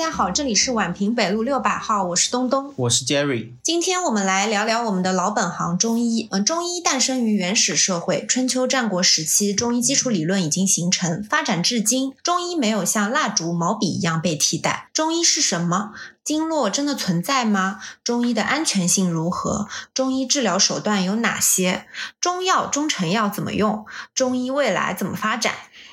[0.00, 3.50] 家好，这里是宛平北路六百号，我是东东，我是 Jerry。
[3.62, 6.26] 今天我们来聊聊我们的老本行中医。
[6.30, 14.88] 嗯，中医诞生于原始社会，春秋战国时期，中医基础理论已经形成，发展至今，中医没有像蜡烛、毛笔一样被替代。
[14.94, 15.90] 中医是什么？
[16.24, 17.80] 经络真的存在吗？
[18.02, 19.68] 中医的安全性如何？
[19.92, 21.86] 中医治疗手段有哪些？
[22.18, 23.84] 中药、中成药怎么用？
[24.14, 25.52] 中医未来怎么发展？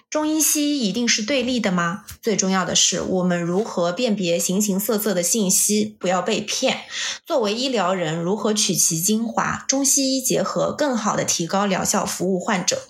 [0.10, 2.06] 中医西医一定是对立的吗？
[2.22, 6.86] 最重要的是，我们如何辨别形形色色的信息，不要被骗？
[7.26, 12.88] 作为医疗人，如何取其精华，中西医结合，更好的提高疗效，服务患者？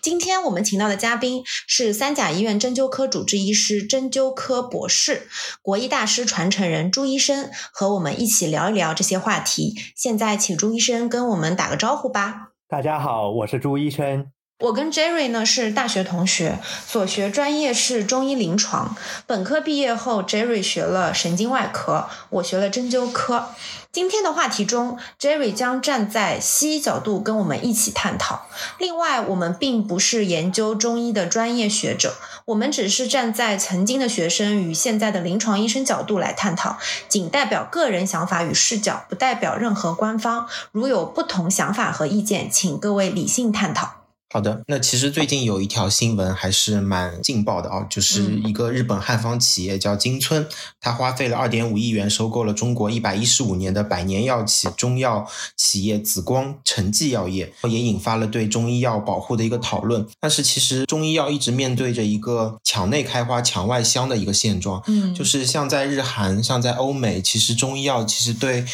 [0.00, 5.28] 今天我们请到的嘉宾是三甲医院针灸科主治医师、针灸科博士、
[5.60, 9.74] 国医大师传承人朱医生，和我们一起聊一聊这些话题。
[9.94, 12.52] 现在，请朱医生跟我们打个招呼吧。
[12.66, 14.33] 大家好，我是朱医生。
[14.60, 18.96] 我跟 Jerry 呢是大学同学，所学专业是中医临床。
[19.26, 23.48] 本科毕业后，Jerry 学了神经外科，我学了针灸科。
[23.90, 28.46] 今天的话题中，Jerry 将站在西医角度跟我们一起探讨。
[28.78, 32.14] 另外，我们并不是研究中医的专业学者，
[32.46, 36.78] 我们只是站在曾经的学生与现在的临床医生角度来探讨，
[37.08, 40.48] 仅代表个人想法与视角，不代表任何官方。
[40.70, 44.03] 如有不同想法和意见，请各位理性探讨。
[44.34, 50.44] 好的，那其实最近有一条新闻还是蛮劲爆的啊，就是一个日本汉方企业叫金村，
[50.80, 55.24] 它花费了二点五亿元收购了中国一百一十五年的百年药企中药
[55.56, 60.04] 企业紫光陈剂药业，也引发了对中医药保护的一个讨论。
[60.18, 68.64] 但是其实中医药一直面对着一个墙内开花墙外香的一个现状，嗯，就是像在日韩，像在欧美，其实中医药其实对。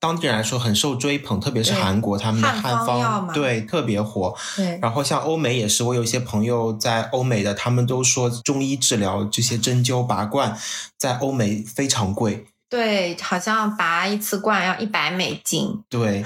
[0.00, 4.34] 当地人来说很受追捧，特别是韩国，他们的汉方对特别火。
[4.56, 10.56] 对，然后像欧美也是，我有一些朋友在欧美的，他们都说中医治疗这些针灸拔罐
[10.96, 12.46] 在欧美非常贵。
[12.70, 15.82] 对，好像拔一次罐要一百美金。
[15.88, 16.22] 对，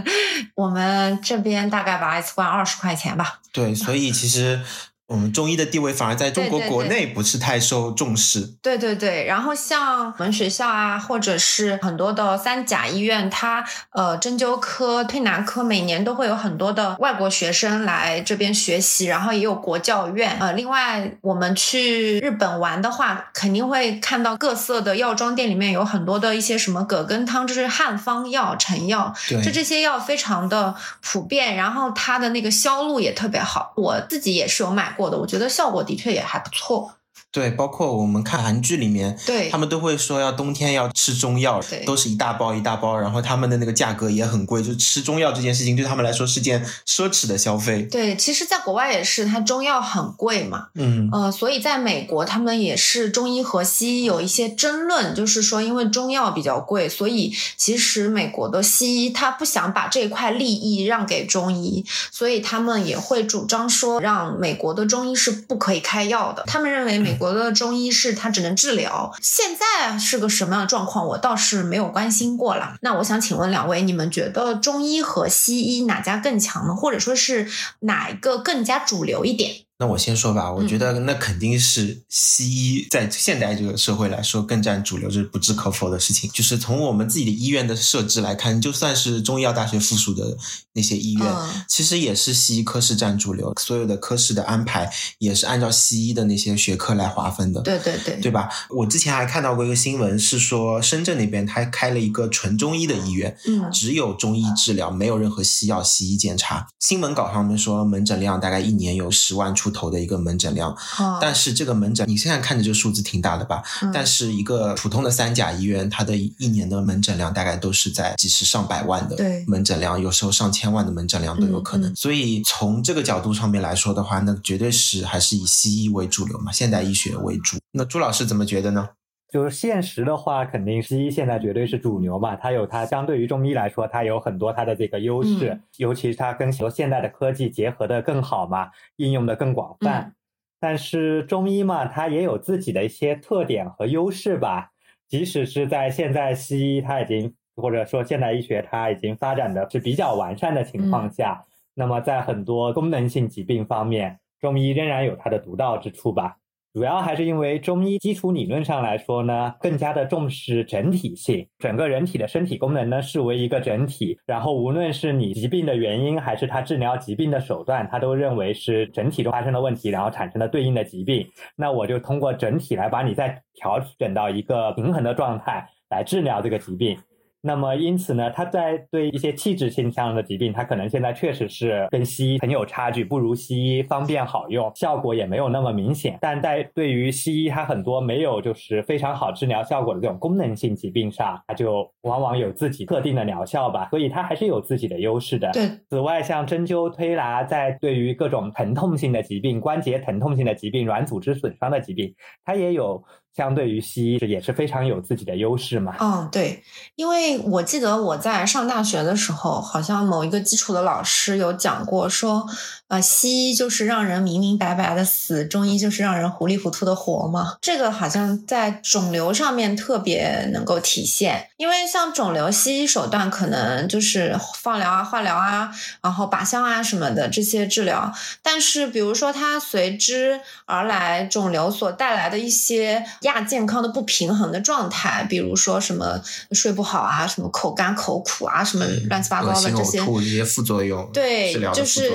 [0.54, 3.40] 我们这边大概拔一次罐二十块钱吧。
[3.52, 4.60] 对，所以其实。
[5.10, 8.54] 我们中医的地位反而在中国国内不是太受重视。
[8.62, 20.36] 对对对，然后像我们学校啊，或者是很多的三甲医院，它呃针灸科、推拿科每年都会有很多的外国学生来这边学习，然后也有国教院。
[20.38, 29.12] 呃，另外我们去日本玩的话，肯定会看到各色的药妆店里面有很多的一些什么葛根汤，就是汉方药、成药，
[29.42, 30.72] 就这些药非常的
[31.02, 33.72] 普遍，然后它的那个销路也特别好。
[33.74, 34.99] 我自己也是有买过。
[35.00, 36.99] 过的，我觉得效果的确也还不错。
[37.32, 47.82] 对，包括我们看韩剧里面，对，他们都会说要冬天要吃中药，都是一大包一大包，然后他们的那个价格也很贵，就吃中药这件事情对他们来说是件奢侈的消费。
[47.84, 67.16] 对，其实，在国外也是，它中药很贵嘛，嗯，呃，所以在美国，他们也是中医和西医有一些争论，就是说，因为中药比较贵，所以其实美国的西医他不想把这块利益让给中医，所以他们也会主张说，让美国的中医是不可以开药的，他们认为美。
[67.20, 72.76] 国的中医是它只能治疗，现在是个什么样的状况，我倒是没有关心过了。
[72.80, 76.74] 那我想请问两位，你们觉得中医和西医哪家更强呢？
[76.74, 77.48] 或者说是
[77.80, 79.66] 哪一个更加主流一点？
[79.80, 86.28] 那我先说吧，我觉得那肯定是西医在现代这个社会来说更占主流，这是不置可否的事情。
[86.34, 90.36] 就是从我们自己的医院的设置来看，就算是中医药大学附属的
[90.74, 91.26] 那些医院，
[91.66, 97.62] 其实也是西医科室占主流，所有的科室的安排也是按照西医的那些学科来划分的。
[97.62, 98.50] 对对对，对吧？
[98.68, 106.68] 我之前还看到过一个新闻，是说深圳那边他开了一个纯中医的医院，嗯，只有中医治疗，没有任何西药、西医检查。
[106.78, 109.69] 新闻稿上面说门诊量大概一年有十万出。
[109.72, 110.76] 头的一个门诊量，
[111.20, 113.62] 但是这个门诊你现在看着这个数字挺大的吧？
[113.92, 119.16] 但是一个普通的三甲医院，它的一年的门诊量大概都是在几十上百万的
[119.46, 121.94] 门诊量，有时候上千万的门诊量都有可能。
[121.94, 127.58] 所以从这个角度上面来说的话，那绝对是还是以西医为主流嘛，现代医学为主。
[127.72, 128.88] 那朱老师怎么觉得呢？
[129.30, 140.14] 就是现实的话，肯定西医现在绝对是主流嘛，它有它相对于中医来说，它有很多它的这个优势，尤其是它跟很多现代的科技结合的更好嘛，应用的更广泛。
[140.58, 144.72] 但是中医嘛，它也有自己的一些特点和优势吧。
[145.08, 151.44] 即使是在现在西医它已经或者说现代医学它已经发展的是比较完善的情况下，
[151.74, 156.36] 那么在很多功能性疾病方面，中医仍然有它的独到之处吧。
[156.72, 171.26] 主要还是因为中医基础理论上来说呢，更加的重视整体性，整个人体的身体功能呢视为一个整体，然后无论是你疾病的原因，还是它治疗疾病的手段，它都认为是整体中发生了问题，然后产生了对应的疾病。
[171.56, 176.96] 那我就通过整体来把你再调整到一个平衡的状态来治疗这个疾病。
[177.42, 186.18] 那么，因此呢，它在对一些器质性上的疾病，它可能现在确实是跟西医很有差距，不如西医方便好用，效果也没有那么明显。
[186.20, 195.50] 但在对于西医，它很多没有就是非常好治疗效果的这种功能性疾病上，它就往往有自己特定的疗效吧，所以它还是有自己的优势的。
[195.52, 195.68] 对。
[195.88, 202.14] 此外，像针灸推拿，在对于各种疼痛性的疾病、关节疼痛性的疾病、软组织损伤的疾病，
[202.44, 203.02] 它也有。
[203.36, 205.94] 相对于西医也是非常有自己的优势嘛。
[206.00, 206.62] 嗯，对，
[206.96, 212.46] 因为我记得我在上大学的时候，好像某一个基础的老师有讲过，说，
[212.90, 217.56] 呃，西医就是让人明明白白的死，中医就是让人糊里糊涂的活嘛。
[217.62, 225.70] 这个好像在肿瘤上面特别能够体现，因为像肿瘤，西医手段可能就是放疗啊、化疗啊，
[226.02, 233.06] 然后靶向啊什么的这些治疗，但是比如说它随之而来肿瘤所带来的一些。
[233.20, 236.20] 亚健康的不平衡的状态，比如说什么
[236.50, 242.10] 睡不好啊，什么口干口苦啊，什么乱七八糟的这些，这些副作用，对，就是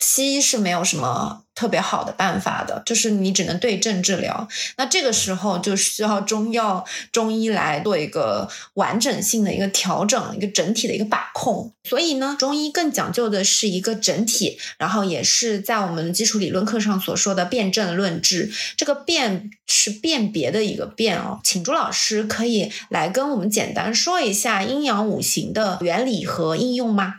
[0.00, 1.44] 西医是没有什么。
[1.52, 4.48] 特别好的办法的，就是你只能对症治疗。
[4.78, 11.74] 那这个时候就需要中药、中医来做一个完整性的一个调整，一个整体的一个把控。
[11.84, 18.50] 所以呢，中医更讲究的是一个整体，然后也是在我们基础理论课上所说的辨证论治。
[18.78, 27.16] 这个辨是辨别的一个辨哦，请朱老师可以来跟我们简单说一下阴阳五行的原理和应用吗？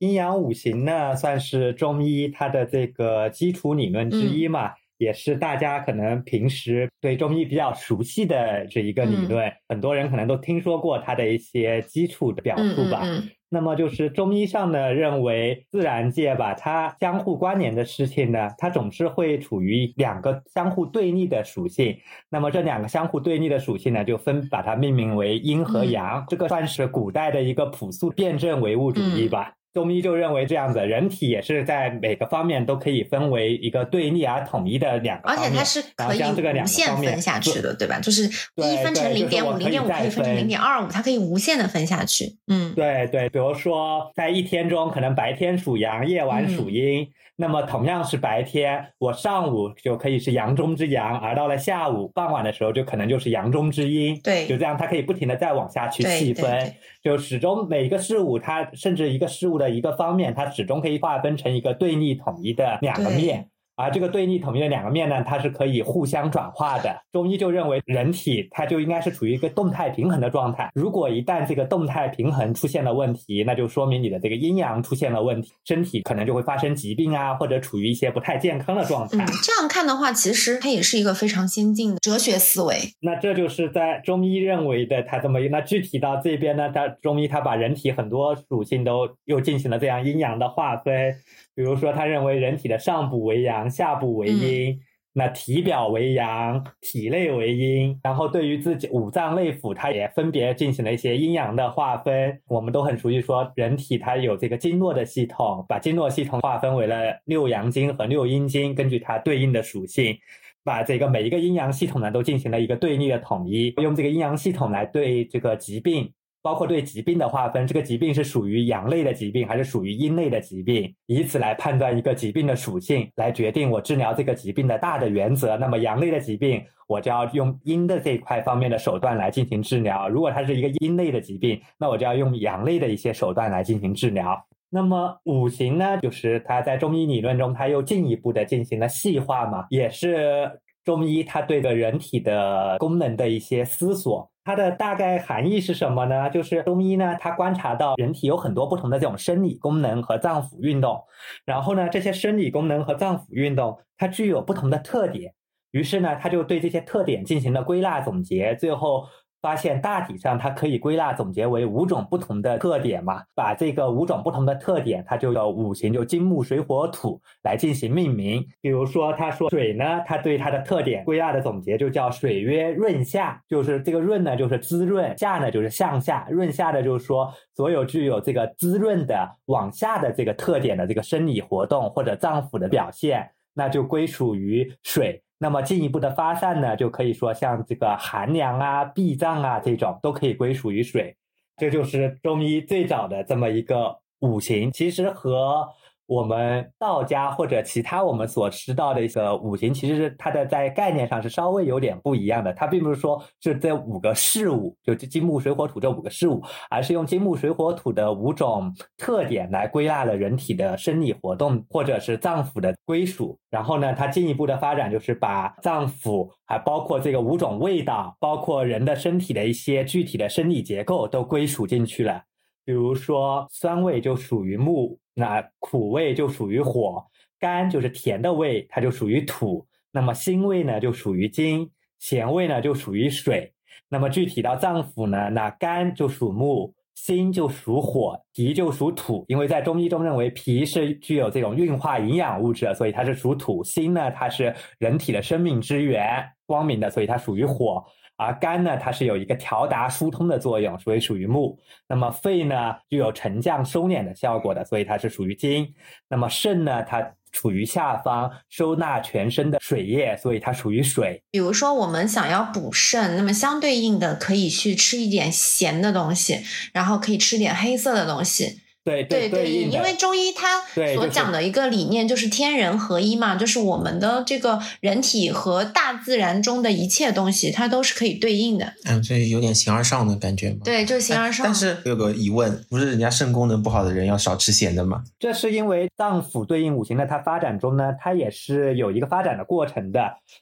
[0.00, 13.06] 阴阳五行呢，算是中医它的这个基础理论之一嘛，也是大家可能平时对中医比较熟悉的这一个理论，很多人可能都听说过它的一些基础的表述吧。
[13.50, 21.98] 那么就是中医上呢，认为自然界吧，它相互关联的事情呢，它总是会处于两个相互对立的属性。
[22.30, 26.24] 那么这两个相互对立的属性呢，就分把它命名为阴和阳。
[26.26, 29.52] 这个算是古代的一个朴素辩证唯物主义吧。
[29.72, 36.22] 中医就认为这样子，人体也是在每个方面都可以分为一个对立而统一的两个方面，而且它是可以
[36.62, 38.00] 无限分下去的，对吧？
[38.00, 38.24] 就是
[38.56, 42.36] 一分成零点五，零点五可以分成零点二五，它可以无限的分下去。
[42.48, 47.08] 嗯，对对，比如说在一天中，可能白天属阳，夜晚属阴。
[47.40, 54.20] 那么同样是白天，我上午就可以是阳中之阳，而到了下午傍晚的时候，就可能就是阳中之阴。
[54.22, 63.48] 对，就这样，它可以不停的再往下去细分，就始终每一个事物，它甚至一个事物的一个方面，它始终可以划分成一个对立统一的两个面。
[63.80, 67.02] 而这个对立统一的两个面呢，它是可以互相转化的。
[67.12, 70.70] 中医就认为，人体它就应该是处于一个动态平衡的状态。
[70.74, 79.24] 如果一旦这个动态平衡出现了问题，那就说明你的这个阴阳出现了问题，身体可能就会发生疾病啊，或者处于一些不太健康的状态。
[79.42, 82.76] 这样看的话，其实它也是一个非常先进的哲学思维。
[83.00, 91.14] 那这就是在中医认为的，它这么那具体到这边呢，它中医它把人体很多属性都又进行了这样阴阳的划分。
[91.54, 94.80] 比如说，他认为人体的上部为阳，下部为阴，
[95.12, 97.98] 那体表为阳，体内为阴。
[98.02, 102.40] 然后对于自己五脏内腑，他也分别进行了一些阴阳的划分。
[102.46, 110.16] 我们都很熟悉，说人体它有这个经络的系统，把经络系统划分为了六阳经和六阴经，根据它对应的属性，
[110.62, 116.12] 把这个每一个阴阳系统呢都进行了一个对立的统一，用这个阴阳系统来对这个疾病。
[116.42, 125.56] 包括对疾病的划分，这个疾病是属于阳类的疾病还是属于阴类的疾病，以此来判断一个疾病的属性，来决定我治疗这个疾病的大的原则。
[125.56, 134.46] 那么阳类的疾病，我就要用阴的这一块方面的手段来进行治疗；如果它是一个阴类的疾病，那我就要用阳类的一些手段来进行治疗。
[134.72, 140.48] 那么五行呢，就是它在中医理论中，它又进一步的进行了细化嘛，也是
[140.90, 144.28] 中医它对着人体的功能的一些思索。
[144.42, 146.28] 它的大概含义是什么呢？
[146.28, 151.04] 就是中医呢，它观察到人体有很多不同的这种生理功能和脏腑运动，
[151.44, 155.32] 然后呢，这些生理功能和脏腑运动它具有不同的特点，
[155.70, 159.06] 于是呢，它就对这些特点进行了归纳总结，最后。
[159.42, 168.46] 发现大体上它可以归纳总结为五种不同的特点嘛，把这个五种不同的特点，它就叫五行，就金木水火土来进行命名。
[168.60, 185.22] 比如说，他说水呢，它对它的特点归纳的总结就叫水曰润下，就是这个润呢就是滋润，下呢就是向下，润下的就是说所有具有这个滋润的往下的这个特点的这个生理活动或者脏腑的表现，那就归属于水。
[185.40, 191.16] 那么进一步的发散呢，就可以说像这个寒凉啊、闭脏啊这种都可以归属于水。
[191.56, 195.70] 这就是中医最早的这么一个五行，其实和。
[196.10, 202.52] 我们道家或者其他我们所知道的一个五行，其实是它的在概念上是稍微有点不一样的。
[202.52, 213.38] 它并不是说是这五个事物，就金木水火土这五个事物，而是用金木水火土的五种特点来归纳了人体的生理活动或者是脏腑的归属。
[213.48, 222.24] 然后呢，它进一步的发展就是把脏腑，还包括这个五种味道，包括人的身体的一些具体的生理结构都归属进去了。
[222.64, 224.98] 比如说酸味就属于木。
[225.14, 227.04] 那苦味就属于火，
[227.38, 229.66] 甘就是甜的味，它就属于土。
[229.92, 231.66] 那么辛味呢，就属于金；
[231.98, 233.52] 咸味呢，就属于水。
[233.88, 239.24] 那么具体到脏腑呢，那肝就属木，心就属火，脾就属土。
[239.26, 243.64] 因为在中医中认为脾是具有这种运化营养物质，所以它是属土。
[243.64, 247.84] 心呢，它是人体的生命之源，光明的，所以它属于火。
[248.20, 251.58] 而肝呢，它是有一个调达疏通的作用，所以属于木。
[251.88, 255.74] 那么肺呢，具有沉降收敛的效果的，所以它是属于金。
[256.06, 261.22] 那么肾呢，它处于下方，收纳全身的水液，所以它属于水。
[261.30, 266.40] 比如说，我们想要补肾，那么相对应的可以去吃一点咸的东西，
[266.74, 268.60] 然后可以吃点黑色的东西。
[268.82, 270.60] 对对对，因为中医它
[270.94, 278.72] 所讲的一个理念就是天人合一嘛，就是我们的这个人体和大自然中的一切东西，它都是可以对应的。
[278.86, 280.60] 嗯，这有点形而上的感觉嘛。
[280.64, 281.44] 对，就是形而上。
[281.44, 285.04] 但是有个疑问，不是人家肾功能不好的人要少吃咸的吗？
[285.18, 290.00] 这是因为脏腑对应五行的，它发展中呢，它也是有一个发展的过程的。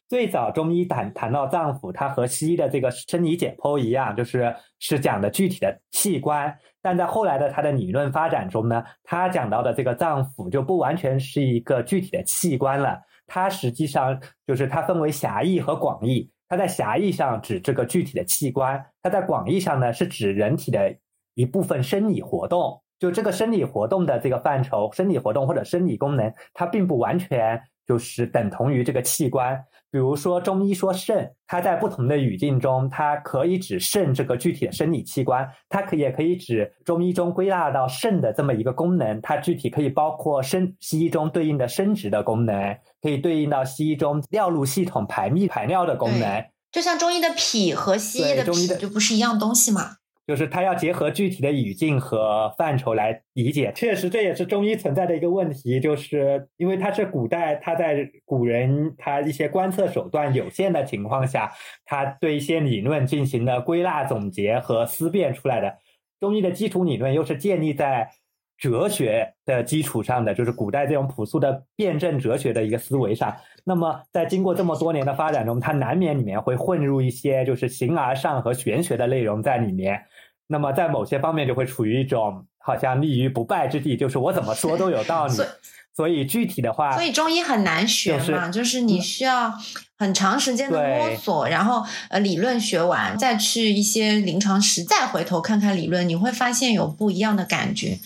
[0.08, 6.56] 最早中医谈谈到脏腑，它和西医的这个生理解剖一样，就是是讲的具体的器官。
[6.80, 16.30] 但在后来的他的理论发展中呢，他讲到的这个脏腑就不完全是一个具体的器官了，它实际上就是它分为狭义和广义。
[16.48, 20.96] 它在狭义上指这个具体的器官，它在广义上呢是指人体的
[21.34, 22.82] 一部分生理活动。
[22.98, 29.62] 就这个生理活动的这个范畴，生理活动或者生理功能，它并不完全就是等同于这个器官。
[29.90, 46.44] 比如说，中医说肾，它在不同的语境中，它可以指肾这个具体的生理器官，它可也可以指中医中归纳到肾的这么一个功能，它具体可以包括生西医中对应的生殖的功能，可以对应到西医中尿路系统排泌排尿的功能。
[46.70, 49.97] 就像中医的脾和西医的脾就不是一样东西嘛。
[50.28, 61.50] 就是它要结合具体的语境和范畴来理解，确实这也是中医存在的一个问题，就是因为它是古代，它在古人他一些观测手段有限的情况下，
[61.86, 65.78] 他对一些理论进行了归纳总结和思辨出来的。
[66.20, 68.10] 中医的基础理论又是建立在
[68.58, 73.34] 哲学的基础上的，就是古代这种朴素的辩证哲学的一个思维上。
[73.64, 80.02] 那么在经过这么多年的发展中，它难免里面会混入一些就是形而上和玄学的内容在里面。
[80.48, 85.34] 那么在某些方面就会处于一种好像立于不败之地，就是我怎么说都有道理。
[85.94, 89.52] 所以 具体的话，所以中医很难学嘛，就是你需要
[89.98, 97.98] 很长时间的摸索，然后呃理论学完，再去一些临床实，再回头看看理论，你会发现有不一样的感觉。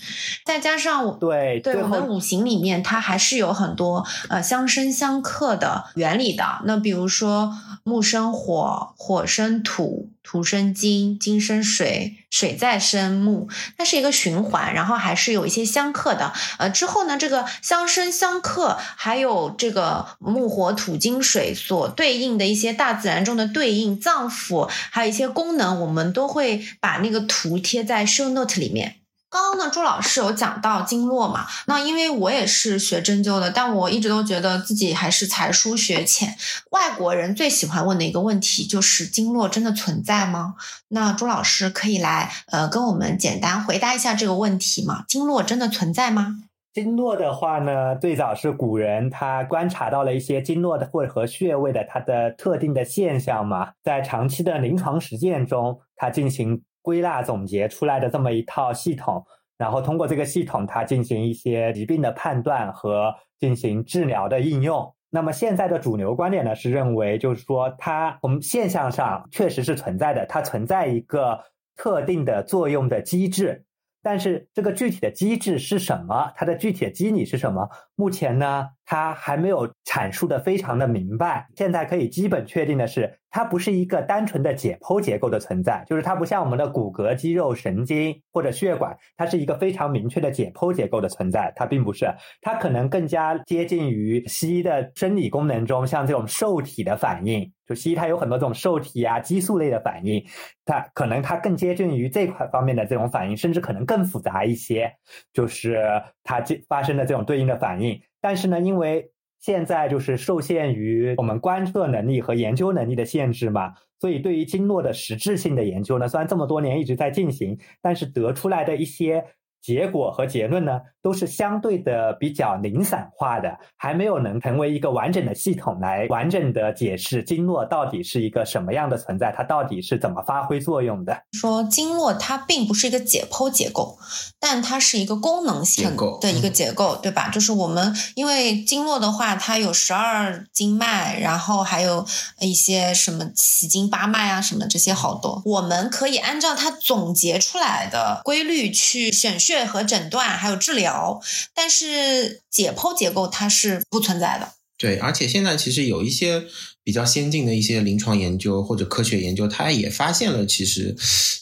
[0.45, 6.63] 再加上对对我们五行里面，它还是有很多呃相生相克的原理的。
[6.65, 7.53] 那比如说
[7.85, 10.09] 木生火，火生土。
[10.23, 16.33] 土生金，金生水，水再生木，它是一个循环，然后还是有一些相克的。
[16.59, 28.97] 呃，之后呢，这个相生相克，还有这个木火土金水所对应的一些大自然中的对应脏腑，还有一些功能，我们都会把那个图贴在 show note 里面。
[29.33, 31.47] 刚刚呢，朱老师有讲到经络嘛？
[31.67, 36.37] 那因为我也是学针灸的，但我一直都觉得自己还是才疏学浅。
[36.71, 40.57] 外国人最喜欢问的一个问题就是经络真的存在吗？
[40.89, 45.07] 那朱老师可以来呃跟我们简单回答一下这个问题吗？
[45.09, 46.41] 经络真的存在吗？
[46.75, 56.63] 经络的话呢，最早是古人他观察到了一些经络的或者和穴位的它的特定的现象嘛，在长期的临床实践中，他进行。
[56.83, 59.25] 归纳总结出来的这么一套系统，
[59.57, 64.93] 然后通过这个系统，它进行一些疾病的判断和进行治疗的应用。
[65.11, 71.39] 那么现在的主流观点呢，是认为就是说，它从现象上确实是存在的，它存在一个
[71.77, 73.65] 特定的作用的机制。
[74.03, 76.33] 但是这个具体的机制是什么？
[76.35, 77.69] 它的具体的机理是什么？
[78.03, 81.47] 目前呢，它还没有阐述的非常的明白。
[81.55, 91.53] 现在可以基本确定的是，它不是一个单纯的解剖结构的存在，就是它不像我们的骨骼、肌肉、神经或者血管，它是一个非常明确的解剖结构的存在。
[91.55, 97.53] 它并不是，它可能更加接近于西医的生理功能中，像这种受体的反应。
[97.65, 100.23] 就西医它有很多这种受体啊、激素类的反应，
[100.65, 104.93] 它可能它更接近于这块方面的这种反应，甚至可能更复杂一些，
[105.33, 105.81] 就是
[106.25, 107.92] 它发生的这种对应的反应。
[108.23, 119.23] 但是呢，因为现在就是受限于我们观测能力和研究能力的限制嘛，所以对于经络的实质性的研究呢，虽然这么多年一直在进行，但是得出来的一些。
[119.63, 131.17] 结果和结论呢，都是相对的比较零散化的，还没有能成为一个完整的系统来完整的解释经络到底是一个什么样的存在，它到底是怎么发挥作用的。
[131.33, 133.97] 说经络它并不是一个解剖结构，
[134.41, 137.29] 但它是一个功能性的一个结构，对吧？
[137.29, 142.05] 就是我们因为经络的话，它有十二经脉，然后还有
[142.41, 149.63] 一些什么奇经八脉啊什么这些好多，我们可以按照它总结出来的规律去选选。
[149.63, 151.21] 和诊断还有治疗，
[151.55, 154.53] 但是解剖结构它是不存在的。
[154.77, 156.43] 对，而且现在其实有一些
[156.83, 160.95] 比较先进的一些临床研究或者科学研究，它也发现了，其实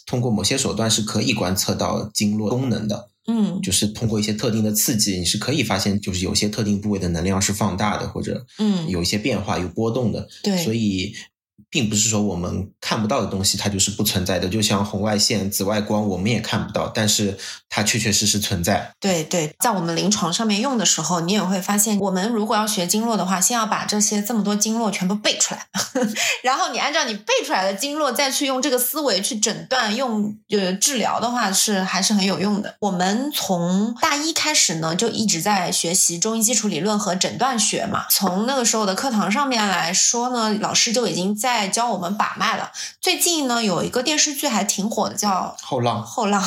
[0.05, 3.09] 通过某些手段是可以观测到经络功能的。
[3.26, 10.29] 嗯，就是通过一些特定的刺激，你是可以发现，就是有些特定部位的能量是放大的，或者嗯有一些变化有波动的。
[10.43, 11.14] 对，所以。
[11.71, 18.93] 并不是说我们看不到的东西它就是不存在的，就像红外线、紫外光，我们也看不到，但是它确确实实存在。
[18.99, 25.65] 对对，在我们临床上面用的时候，你也会发现，我们如果要学经络的话，先要把这些这么多经络全部背出来，
[26.43, 32.75] 然后你按照你背出来的经络再去用这个思维去诊断、用呃治疗的话，是还是很有用的。
[32.81, 38.07] 我们从大一开始呢，就一直在学习中医基础理论和诊断学嘛。
[38.11, 41.60] 从那个时候的课堂上面来说呢，老师就已经在。
[41.61, 42.71] 在教我们把脉了。
[43.00, 46.00] 最近呢，有一个电视剧还挺火的，叫《后浪》。
[46.02, 46.43] 后浪，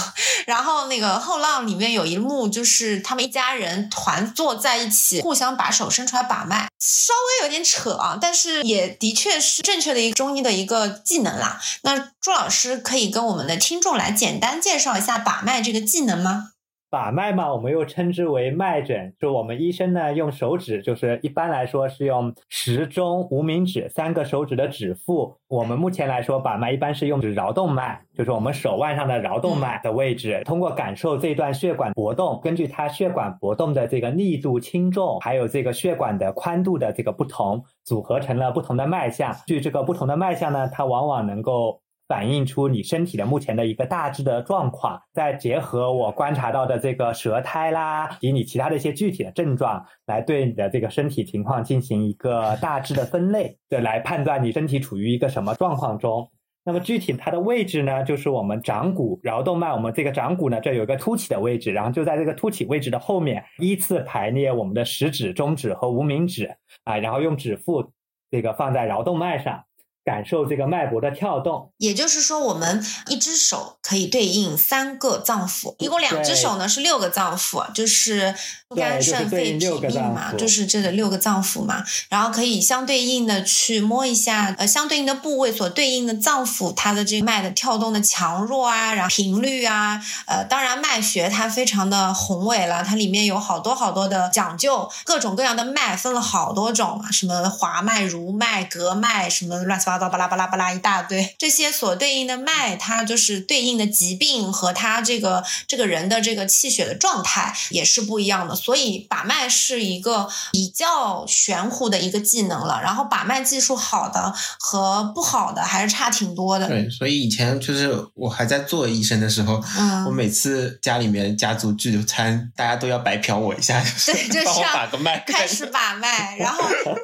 [0.46, 11.60] 然后那个《后浪》里面有一幕，就是他们一家人团坐在一起，互相把手伸出来把脉，稍微有点扯啊，但是也的确是正确的一个中医的一个技能啦。
[11.84, 16.53] 那朱老师可以跟我们的听众来简单介绍一下把脉这个技能吗？
[16.94, 19.12] 把脉嘛，我们又称之为脉诊。
[19.20, 25.36] 就我们医生呢，用手指，就是一般来说是用时中、无名指三个手指的指腹。
[25.48, 30.44] 我们目前来说把脉一般是用指桡动脉，就是我们手腕上的桡动脉的位置。
[30.46, 39.36] 通过感受这段血管搏动，根据它血管搏动的这个力度轻重，还有这个血管的宽度的这个不同，组合成了不同的脉象。
[39.48, 41.82] 据这个不同的脉象呢，它往往能够。
[42.14, 56.30] 反映出你身体的目前的一个大致的状况，再结合我观察到的这个舌苔啦，以及你其他的一些具体的症状，来对你的这个身体情况进行一个大致的分类，对，来判断你身体处于一个什么状况中。
[56.64, 67.92] 那么具体它的位置呢，就是我们掌骨桡动脉，我们这个掌骨呢，这有一个凸起的位置，然后就在这个凸起位置的后面，依次排列我们的食指、中指和无名指啊，然后用指腹
[68.30, 69.64] 这个放在桡动脉上。
[70.04, 78.36] 感受这个脉搏的跳动，也就是说，我们一只手可以对应三个脏腑，一共两只手呢是六个脏腑，就是
[78.76, 81.86] 肝肾肺脾胃嘛，就是这个六个脏腑嘛。
[82.10, 99.93] 然后可以相对应的去摸一下，呃，相对应的部位所对应的脏腑，它的这个脉的跳动的强弱啊，然后频率啊，呃，当然脉学它非常的宏伟了，它里面有好多好多的讲究，各种各样的脉分了好多种啊，什么滑脉、濡脉、隔脉，什么乱七八。
[99.98, 108.56] 巴拉巴拉巴拉巴拉一大堆，这些所对应的脉，它就是对应的疾病和他这个这个人的这个气血的状态也是不一样的。
[108.56, 112.82] 所以把脉是一个比较玄乎的一个技能了。
[112.82, 116.68] 然后把脉技术好的和不好的还是差挺多的。
[116.68, 126.64] 对，所以以前就是我还在做医生的时候，嗯，我每次家里面家族聚餐，大家都要白嫖我一下，对，就帮我把个脉，开始把脉，然后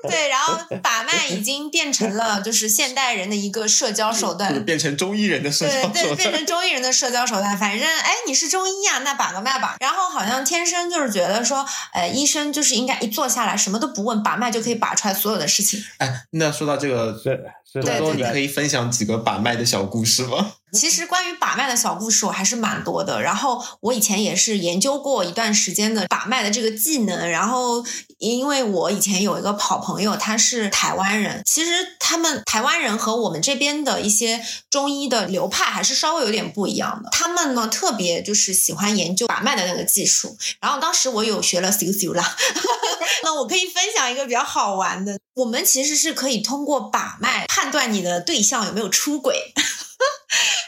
[0.10, 2.79] 对，然后把脉已经变成了就是。
[2.80, 7.58] 现代人的一个社交手段，变成中医人的社交手段，对对，变成中医人的社交手段。
[7.58, 9.76] 反正哎，你是中医啊，那把个脉吧。
[9.82, 15.84] 然后好像天生就是觉得说，呃，医生就是应该一坐下来什么都不问，把脉就可以把出来所有的事情。
[15.98, 20.54] 哎，那说到这个，是多多，你可以分享几个把脉的小故事吗？
[20.72, 23.22] 其实关于把脉的小故事我还是蛮多的。
[23.22, 27.30] 然后我以前也是研究过一段时间的把脉的这个技能。
[27.30, 27.84] 然后
[28.20, 31.42] 因为我以前有一个好朋友，他是台湾人。
[31.46, 37.10] 其实他们台湾人和我们这边的一些中医的流派还是稍微有点不一样的。
[37.12, 40.38] 他们呢特别就是喜欢研究把脉的那个技术。
[40.60, 42.36] 然后当时我有学了 C C 啦。
[43.24, 49.54] 那我可以分享一个比较好玩的，我们其实是可以通过把脉判断你的对象有没有出轨。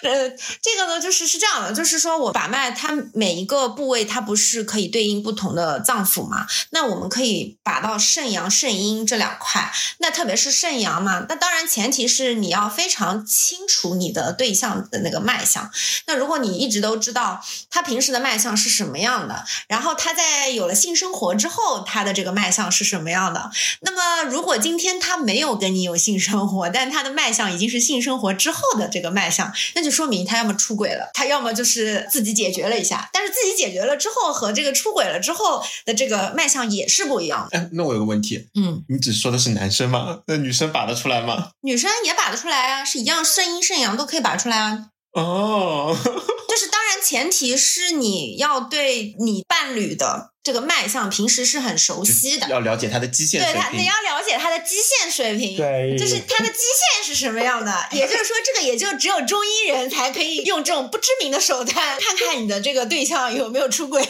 [0.03, 0.29] 呃，
[0.61, 6.47] 这个呢，就是是这样的，就是说我把脉，它每一个部位它不是可以对应不同的脏腑嘛？
[6.71, 9.71] 那我们可以把到肾阳、肾阴这两块。
[9.99, 15.69] 那特别是肾阳嘛，那当然前提是你要非常清楚你的对象的那个脉象。
[16.07, 23.51] 那如果你一直都知道他平时的脉象是什么样的，然后他在有了性生活之后，他的这个脉象是什么样的？
[23.81, 29.91] 那么如果今天他没有跟你有性生活，但他的脉象已经是性生活之后的这个脉象，那就。
[29.91, 37.59] 说明他要么出轨了，他要么就是自己解决了一下，但是自己解决了之后和这个出轨了之后的这个脉象也是不一样的。
[37.59, 40.21] 哎，那我有个问题，嗯，你只说的是男生吗？
[40.27, 41.49] 那女生把得出来吗？
[41.63, 44.87] 女生也把得出来啊，是一样，肾阴肾阳都可以把出来啊。
[45.11, 45.93] 哦，
[46.47, 50.30] 就是当然前提是你要对你伴侣的。
[50.43, 53.61] 这个脉象平时是很熟悉的，要了解他的基线水平。
[53.61, 57.87] 对他，你要了解他的基线水平，对，就是他的基线是什么样的。
[57.91, 64.01] 也就是说，这个也就只有中医人才可以用这种不知名的手段， 看看你的这个对象有没有出轨。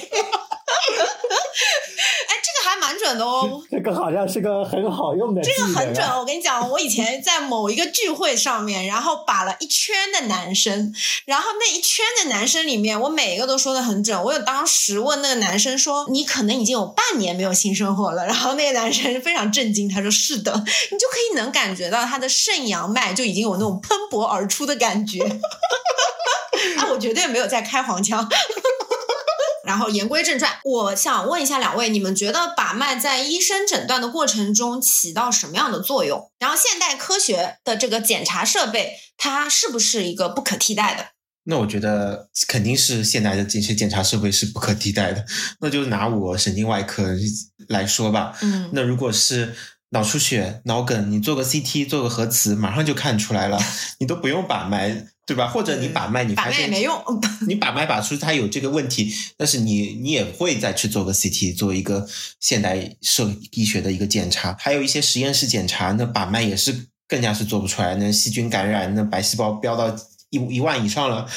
[3.20, 3.62] 哦。
[3.70, 5.42] 这个好像是个很好用的。
[5.42, 10.94] 这个很准，我跟你讲，我以前在某一个聚会上面，然后把了一圈的男生，
[11.26, 14.22] 然后那一圈的男生里面，我每一个都说的很准。
[14.24, 20.54] 我有当时问那个男生说：“你可能已经有半年没有性生活了。”然后那个男生非常震惊，他说：“是的，
[20.92, 25.20] 你就可以能感觉到他的肾阳脉就已经有那种喷薄而出的感觉。
[26.78, 28.28] ”啊，我绝对没有在开黄腔。
[29.72, 36.30] 然后言归正传，我想问一下两位，你们觉得把脉在医生诊断的过程中起到什么样的作用？
[36.40, 41.12] 然后现代科学的这个检查设备，它是不是一个不可替代的？
[41.46, 45.26] 那我觉得肯定是现代的这些检查设备是不可替代的。
[45.62, 47.08] 那就拿我神经外科
[47.70, 49.56] 来说吧，嗯，那如果是
[49.92, 53.58] 脑出血、脑梗，你做个 CT、做个核磁，马上就看出来了，
[54.00, 55.08] 你都不用把脉。
[55.24, 55.48] 对吧？
[55.48, 56.94] 或者你把脉，你发现没用，
[57.48, 62.06] 你 把脉把出他有这个问题，但是你你也会再去做个 CT，做一个
[62.42, 69.96] 现代社医学的一个检查，还有一些实验室检查，那把脉也是更加是做不出来，那细菌感染，那白细胞飙到。
[70.32, 71.28] 一一万以上了，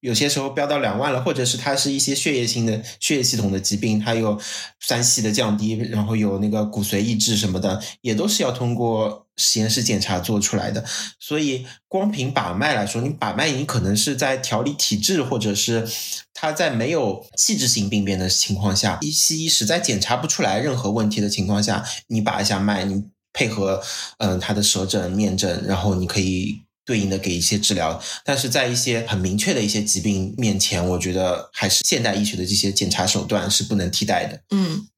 [0.00, 4.38] 有些时候飙到两万了，或者是它是一些血液性的血液系统的疾病，它有
[4.80, 10.84] 三系的降低，然后有那个骨髓抑制什么的，也都是要通过实验室检查做出来的。
[11.18, 15.88] 所以光凭把脉来说，你把脉你可能是在调理体质，或者是
[16.34, 23.82] 他在没有器质性病变的情况下，西医实在检查不出来任何问题的情况下，你把一下脉，你配合
[24.18, 26.60] 嗯他的舌诊、面诊，然后你可以。
[26.84, 34.40] 对应的给一些治疗，但是在一些很明确的一些疾病面前，我觉得还是现代医学的这些检查手段是不能替代的。
[34.50, 34.88] 嗯，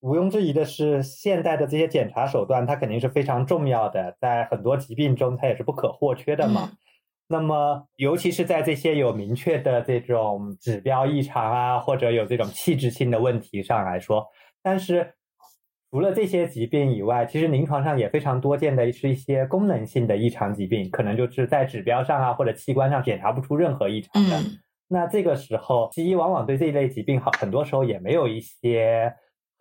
[0.00, 6.72] 毋庸置疑的是，现代的这些检查手段它肯定是非常重要的，在很多疾病中它也是不可或缺的嘛。
[7.28, 14.26] 那么，尤其是在这些有明确的这种指标异常啊，或者有这种器质性的问题上来说，
[14.62, 15.14] 但是。
[15.94, 24.40] 除了这些疾病以外，其实临床上也非常多见的是一些功能性的异常疾病，可能就是在指标上啊或者器官上检查不出任何异常的。
[24.88, 29.14] 那这个时候，西医往往对这一类疾病好，很多时候也没有一些。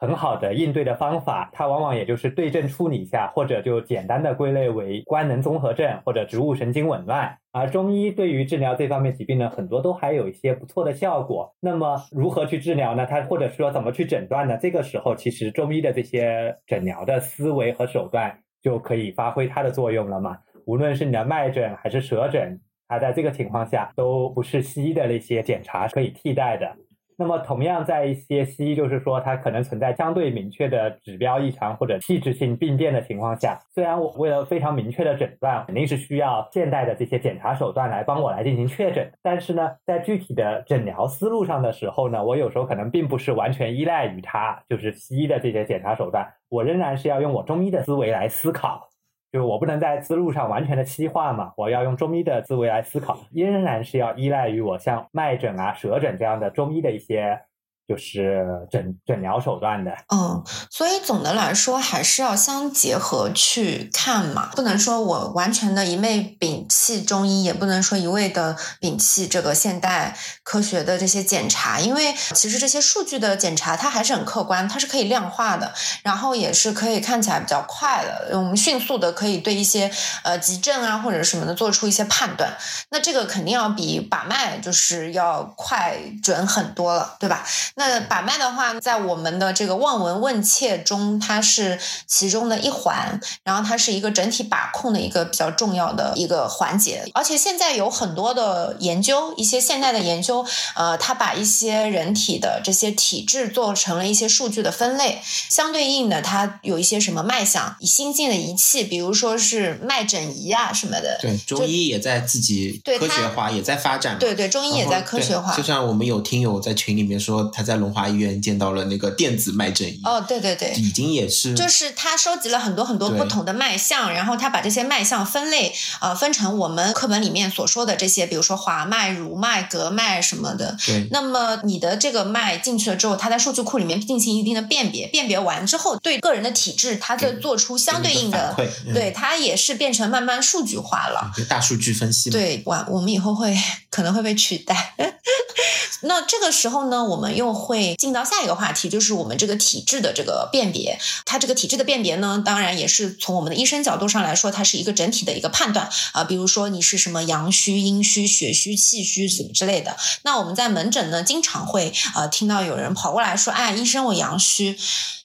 [0.04, 7.38] 很好的应对的方法，它往往也就是对症处理一下，或者就简单的归类为官能综合症或者植物神经紊乱。
[7.54, 11.56] 而中医对于治疗这方面疾病呢，很多都还有一些不错的效果。
[11.62, 13.06] 那么如何去治疗呢？
[13.06, 14.58] 它或者说怎么去诊断呢？
[14.58, 20.38] 这个时候其实中医的这些诊疗的思维和手段就可以发挥它的作用了嘛。
[20.66, 26.76] 无论是你的脉诊还是舌诊，它在这个情况下都不是西医的那些检查可以替代的。
[27.24, 48.90] 那么，同样在一些西医，就是说它可能存在相对明确的指标异常或者器质性病变的情况下，虽然我为了非常明确的诊断，肯定是需要现代的这些检查手段来帮我来进行确诊，但是呢，在具体的诊疗思路上的时候呢，我有时候可能并不是完全依赖于它，就是西医的这些检查手段，我仍然是要用我中医的思维来思考。
[49.34, 57.42] 就我不能在思路上完全的西化嘛，我要用中医的思维来思考，仍然是要依赖于我像脉诊啊、舌诊这样的中医的一些。
[57.88, 79.92] 就是诊诊疗手段的，嗯，所以总的来说还是要相结合去看嘛，不能说我完全的一味摒弃中医，也不能说一味的摒弃这个现代科学的这些检查，因为其实这些数据的检查它还是很客观，它是可以量化的，然后也是可以看起来比较快的，我们迅速的可以对一些
[80.24, 82.54] 呃急症啊或者什么的做出一些判断，
[82.92, 87.44] 那这个肯定要比把脉就是要快准很多了，对吧？
[87.76, 97.04] 那把脉的话，在我们的这个望闻问切中，它是其中的一环，然后它是一个整体把控的一个比较重要的一个环节。
[97.14, 111.18] 而且现在有很多的研究，一些现代的研究，呃，它把一些人体的这些体质做成了一些数据的分类，相对应的，它有一些什么脉象，以新进的仪器，比如说是脉诊仪啊什么的。
[111.22, 114.20] 对，中医也在自己科学化，也在发展。
[114.20, 115.56] 对对，中医也在科学化。
[115.56, 120.02] 就像我们有听友在群里面说，他在龙华医院见到了那个电子脉诊仪。
[120.04, 130.78] 哦，对对对，已经也是，就是他收集了很多很多不同的脉象，然后他把这些脉象分类，呃，分成我们课本里面所说的这些，比如说滑脉、濡脉、隔脉什么的。
[130.86, 131.08] 对。
[131.12, 138.56] 那么你的这个脉进去了之后，它在数据库里面进行一定的辨别，辨别完之后，对个人的体质，它再做出相对应的，
[138.94, 142.30] 对它也是变成慢慢数据化了，大数据分析。
[142.30, 143.56] 对，我我们以后会
[143.90, 144.96] 可能会被取代。
[146.06, 151.00] 那这个时候呢，我们会进到下一个话题，就是我们这个体质的这个辨别。
[151.26, 156.24] 它这个体质的辨别呢，当然也是从我们的医生角度上来说，它是一个整体的一个判断啊。
[156.24, 159.96] 比如说你是什么阳虚、阴虚、血虚、气虚什么之类的。
[160.24, 164.78] 那我们在门诊呢，经常会呃听到有人跑过来说：“哎，医生，我阳虚。”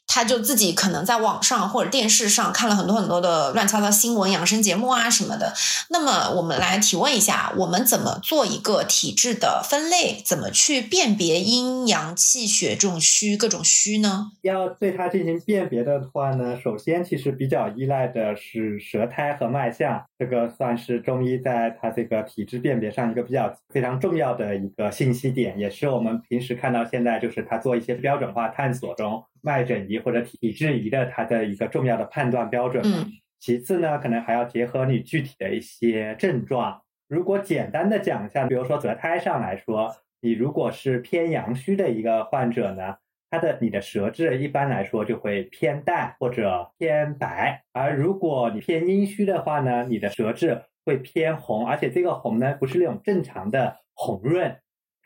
[0.09, 5.53] 他就自己可能在网上或者电视上看了很多很多的乱七八糟新闻、养生节目啊什么的。
[5.91, 10.23] 那么我们来提问一下，我们怎么做一个体质的分类？
[10.25, 14.33] 怎么去辨别阴阳气血这种虚各种虚呢？
[14.43, 29.23] 要对它进行辨别的话呢，首先其实比较依赖的是舌苔和脉象，这个算是中医在它这个体质辨别上一个比较非常重要的一个信息点，也是我们平时看到现在就是它做一些标准化探索中。
[29.43, 32.83] 脉诊仪或者体质仪的它的一个重要的判断标准。
[32.85, 33.07] 嗯，
[33.39, 36.83] 其次呢，可能还要结合你具体的一些症状。
[37.09, 42.97] 如果简单的讲一下，比如说舌苔上来说，你如果是偏阳虚的一个患者呢，
[43.31, 54.57] 他的你的舌质一般来说就会偏淡或者偏白；而如果你偏阴虚的话呢，你的舌质会偏红，而且这个红呢不是那种正常的红润。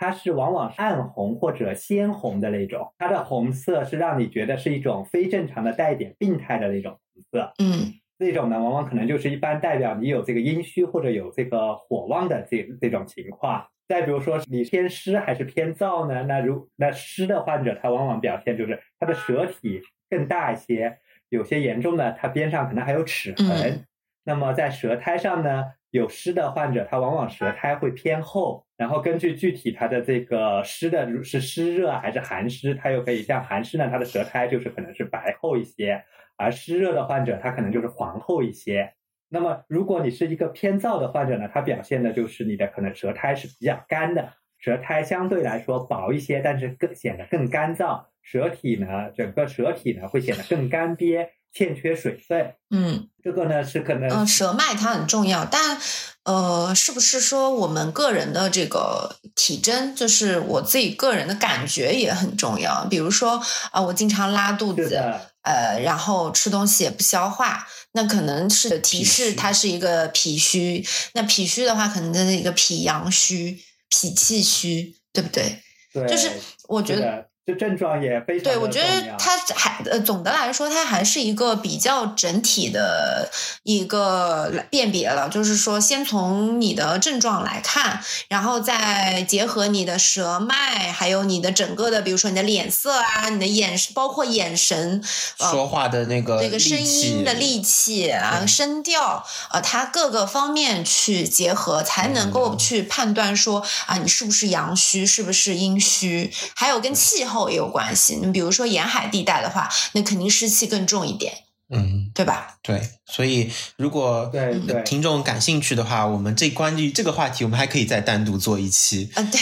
[0.03, 7.53] 它是往往暗红或者鲜红的那种，它的红色是让你觉得是一种非正常的、带一点病态的那种红色。
[7.63, 13.65] 嗯，这种呢，往往可能就是一般代表你有这个阴虚或者有这个火旺的这这种情况。
[13.87, 16.25] 再比如说你偏湿还是偏燥呢？
[16.25, 23.85] 那如那湿的患者，他往往表现就是他的舌体更大一些，有些严重的，他边上可能还有齿痕。
[24.25, 25.67] 那么在舌苔上呢？
[25.93, 36.03] 有湿的患者，他往往舌苔会偏厚，然后根据具体他的这个湿的是湿热还是寒湿，他又可以像寒湿呢，他的舌苔就是可能是白厚一些，
[36.39, 38.95] 而湿热的患者，他可能就是黄厚一些。
[39.29, 51.29] 那么如果你是一个偏燥的患者呢，他表现的就是你的可能舌苔是比较干的，舌苔相对来说薄一些，但是更显得更干燥，舌体呢，整个舌体呢会显得更干瘪。
[51.55, 55.79] 欠缺水分，嗯，这个呢是可能，嗯，舌脉它很重要，但
[56.25, 62.87] 呃，是不是说我们个人的这个体征，就是我自己个人的感觉也很重要？
[62.87, 64.97] 比如说啊，我经常拉肚子，
[65.43, 70.83] 呃，然后吃东西也不消化，那可能是提示它是一个脾虚。
[71.13, 73.59] 那脾虚的话，可能就是一个脾阳虚、
[73.91, 75.61] 脾气虚，对不对？
[75.93, 76.31] 对，就是
[76.69, 77.31] 我觉得。
[77.45, 83.29] 这症状也非常对，我觉得它还呃，总的来说，它还是一个比较整体的
[83.65, 85.29] 一个辨别了。
[85.29, 95.03] 就是说，先从你的症状来看，然后再结合你的舌脉，还有你的整个的，比如说你的脸色啊，你的眼，包括眼神，
[95.37, 107.32] 说话的那个那个声音的力气啊，声调啊，它各个方面去结合，才能够去判断说啊，你是不是阳虚，是不是阴虚，还有跟气候。
[107.33, 111.33] 后也有关系，你比如说沿海地带的话，那肯定湿气更重一点，
[111.71, 112.57] 嗯，对吧？
[112.63, 119.11] 对，所以如果对对听众感兴趣的话，我们这关于这个话题，我们还可以再单独做一期。
[119.15, 119.39] 嗯，对，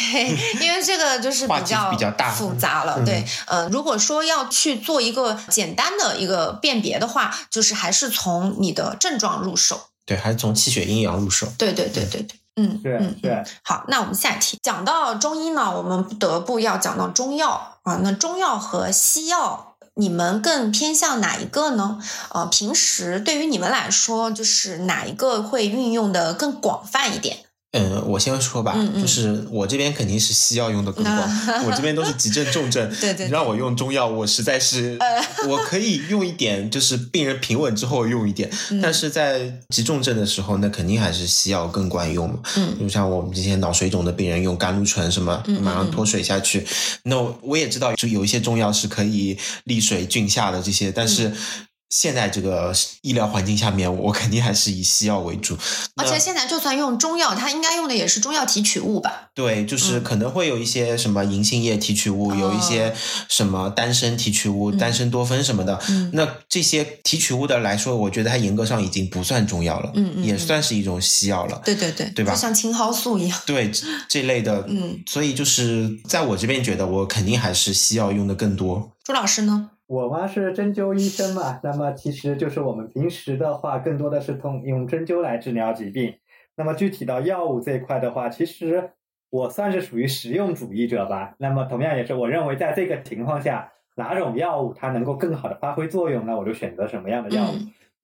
[0.60, 3.04] 因为这个就是比较比较大复杂了。
[3.04, 9.88] 对，呃，如果说要去做一个简单的一个辨别的话，就是还是从你的症状入手。
[10.06, 11.46] 对，还是从气血阴阳入手。
[11.58, 12.36] 对对对对对。
[12.56, 13.42] 嗯，对，嗯，对。
[13.62, 18.00] 好，那我们下一题讲到中医呢，我们不得不要讲到中药啊。
[18.02, 21.98] 那中药和西药，你们更偏向哪一个呢？
[22.30, 27.44] 呃，平时对于你们来说，就是哪一个会运用的更广泛一点？
[27.72, 31.12] 嗯，我先说吧，就是我这边肯定是西药用的更多，
[31.64, 32.90] 我这边都是急症重症。
[33.00, 34.98] 对对，你让我用中药，我实在是
[35.46, 38.50] 我可以用一点，就是病人平稳之后用一点，
[38.82, 42.36] 但是在急重症的时候，那肯定还是西药更管用。
[42.56, 46.66] 嗯，就像我们这些脑水肿的病人用甘露醇什么，马上脱水下去。
[47.04, 51.32] 那我也知道，就有一些中药是可以利水菌下的这些，但是。
[51.90, 52.72] 现在这个
[53.02, 55.58] 医疗环境下面，我肯定还是以西药为主。
[55.96, 59.30] 而且现在就算用中药，它应该用的也是中药提取物吧？
[59.34, 62.94] 对，就是可能会有一些什么银杏叶提取物，有一些
[63.28, 65.80] 什么丹参提取物、丹参多酚什么的。
[66.12, 71.60] 那这些提取物的来说，我觉得它严格上已经不算中药了，也算是一种西药了。
[71.64, 72.34] 对对对，对吧？
[72.34, 73.38] 像青蒿素一样。
[73.44, 73.70] 对
[74.08, 78.92] 这类的，嗯，所以就是在我这边觉得，我肯定还是西药用的更多。
[79.02, 79.70] 朱老师呢？
[79.90, 86.14] 我嘛是针灸医生嘛， 那么其实就是我们平时的话，更多的是通用针灸来治疗疾病。
[86.54, 88.92] 那么具体到药物这一块的话，其实
[89.30, 91.34] 我算是属于实用主义者吧。
[91.38, 97.54] 那么同样也是，我认为在这个情况下，哪种药物它能够更好的发挥作用，那我就选择什么样的药物。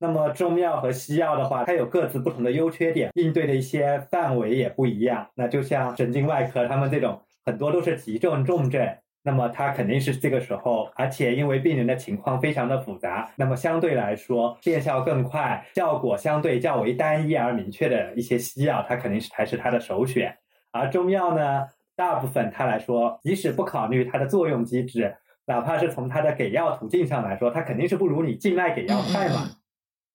[0.00, 5.28] 那么中药和西药的话，它有各自不同的优缺点，应对的一些范围也不一样。
[5.36, 8.84] 那就像神经外科，他们这种很多都是急症重症。
[9.26, 20.32] 那么它肯定是这个时候，而且因为病人的情况非常的复杂，那么相对来说见效更快、效果相对较为单一而明确的一些西药，它肯定是才是它的首选。
[20.70, 21.64] 而中药呢，
[21.96, 29.55] 大部分它来说，即使不考虑它的作用机制，哪怕是从它的给药途径上来说，它肯定是不如你静脉给药快嘛。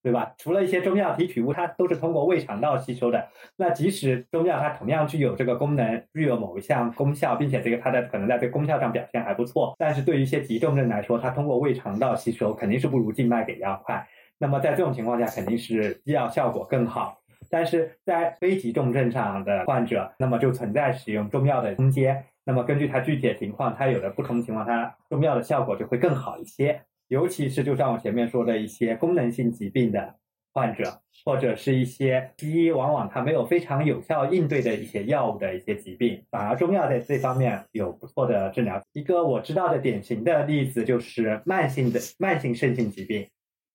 [0.03, 0.33] 对吧？
[0.37, 3.29] 除了一些中药提取物，它都是通过胃肠道吸收的。
[3.57, 14.07] 那即使中药它同样具有这个功能，具有某一项功效，并且这个它的可能在这个功效上表现还不错，但是对于一些急重症来说，它通过胃肠道吸收肯定是不如静脉给药快。
[14.37, 17.17] 那么在这种情况下，肯定是医药效果更好。
[17.49, 22.23] 但是在非急重症上的患者，那么就存在使用中药的空间。
[22.43, 26.81] 那么根据它具体的情况，它有的不同情况，它中药的效果就会更好一些。
[27.11, 30.15] 尤其是就像我前面说的一些功能性疾病的
[30.53, 38.81] 患者，或者是一些西医往往它没有非常有效应对的一些药物的一些疾病，反而中药在这方面有不错的治疗。
[38.93, 43.27] 一个我知道的典型的例子就是慢性的慢性肾性疾病。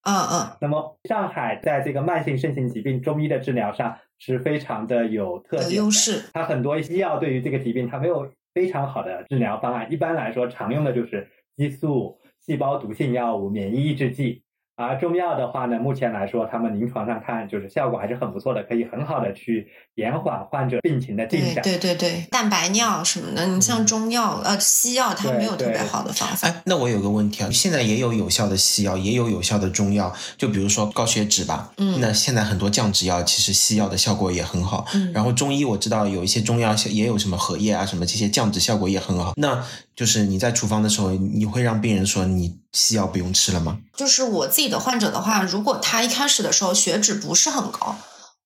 [0.04, 0.56] 嗯嗯。
[0.62, 6.30] 那么上海在这个慢性肾性疾病中医的治疗上是非常的有特点，优势。
[6.32, 12.18] 它很多医药对于这个疾病它没有非常好的治疗方案，一般来说常用的就是激素。
[12.46, 14.42] 细胞毒性药物、免疫抑制剂。
[14.78, 21.64] 而中药的话呢，目前来说，他们临床上看就是效果还是很不错的，可以很好的去延缓患者病情的进展。
[21.64, 26.46] 对对对，蛋白尿什么的，你像中药呃西药，它没有特别好的方法。
[26.46, 34.84] 哎，那我有个问题啊，现在也有有效的西药，也有有效的中药，就比如说高血脂吧，嗯，那现在很多降脂药其实西药的效果也很好。
[34.92, 39.32] 嗯，然后中医我知道有一些中药也有什么荷叶啊什么这些降脂效果也很好。
[39.36, 39.64] 那
[39.96, 43.78] 就是你在处方的时候，你会让病人说你西药不用吃了吗？
[43.96, 47.96] 就是我自己的患者的话，如果他一开始的时候血脂不是很高，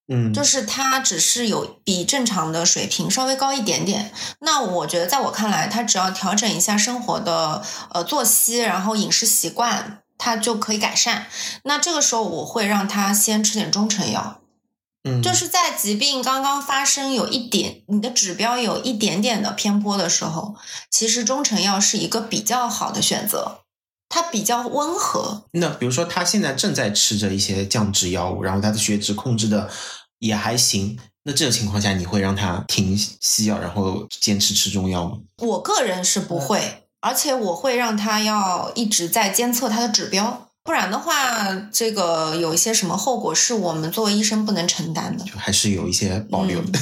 [0.06, 11.26] 嗯，就是他只是有比正常的水平稍微高一点点，那我觉得在我看来，他只要调整一下生活的呃作息，然后饮食习惯，他就可以改善。
[11.64, 14.39] 那这个时候我会让他先吃点中成药。
[15.02, 20.56] 嗯，就是在疾病刚刚发生有一点，你的指标有一点点的偏颇的时候，
[20.90, 23.62] 其实中成药是一个比较好的选择，
[24.10, 25.44] 它比较温和。
[25.52, 29.70] 那比如说他现在正在吃着一些降脂药物，然后他的血脂控制的
[30.18, 35.16] 也还行，那这种情况下你会让他停西药，然后坚持吃中药吗？
[35.38, 40.49] 我个人是不会，而且我会让他要一直在监测他的指标。
[40.70, 41.12] 不然的话，
[41.72, 46.78] 这个有一些什么后果是我们作为医生不能承担的，就还是有一些保留的。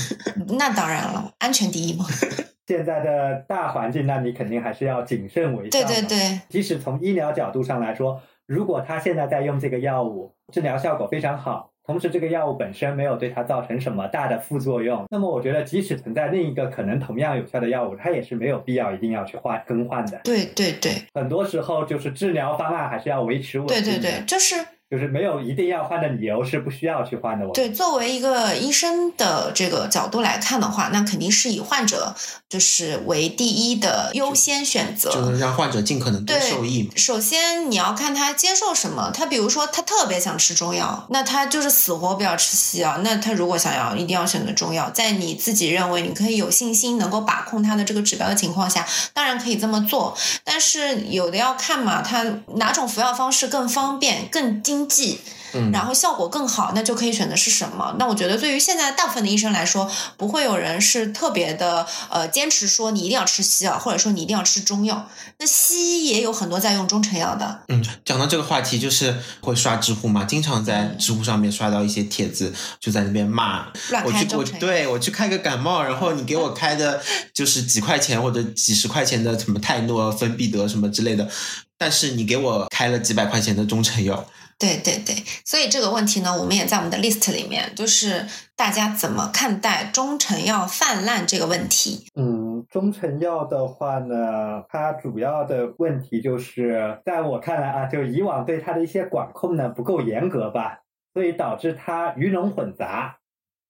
[0.58, 2.04] 那当然了，安全第一嘛。
[2.68, 5.70] 现在的大环境，那你肯定还是要谨慎为上。
[5.70, 11.70] 对对对，即使从医疗角度上来说，如果他现在在用这个药物，治疗效果非常好。
[11.88, 20.20] 同时，这个药物本身没有对它造成什么大的副作用，那么我觉得，即使存在另一个可能同样有效的药物，它也是没有必要一定要去换更换的。
[20.22, 23.82] 对对对，很多时候就是治疗方案还是要维持稳定。
[23.82, 24.54] 对对对，就是。
[24.90, 27.46] 就是没有一定要换的理由，是不需要去换的。
[27.52, 32.14] 对，作为一个医生的这个角度来看的话，那肯定是以患者
[32.48, 36.90] 就是为第一的优先选择，就是让患者尽可能多受益。
[36.96, 42.96] 首先你要看他接受什么，他比如说他特别想吃中药，那他就是死活不要吃西药。
[43.04, 50.16] 那他如果想要一定要选择中药，在你自己认为你可以有信心能够把控他的这个指标的情况下，当然可以这么做。
[50.44, 52.24] 但是有的要看嘛，他
[52.54, 54.77] 哪种服药方式更方便、更精。
[54.78, 55.18] 经济，
[55.54, 57.96] 嗯，然后效果更好，那就可以选择是什么？
[57.98, 65.08] 那我觉得对于现在大部分的医生来说，不会有人是特别的呃坚持说你一定要吃西药，或者说你一定要吃中药。
[65.40, 67.62] 那西医也有很多在用中成药的。
[67.68, 77.02] 嗯，讲到这个话题，就是会刷知乎嘛，经常在知乎上面刷到一些帖子，就在那边骂乱我去我对我去开个感冒，然后你给我开的
[77.34, 81.28] 就是几块钱或者几十块钱的什么泰诺、芬必得什么之类的，
[81.76, 84.24] 但是你给我开了几百块钱的中成药。
[84.58, 92.08] 对对对，所以这个问题呢，我们也在我们的 list 里面，就是大家怎么看待中成药泛滥这个问题？
[92.16, 100.80] 嗯，中成药的话呢，它主要的问题就是，在我看来啊，就以往对它的一些管控呢不够严格吧，
[101.14, 103.18] 所以导致它鱼龙混杂，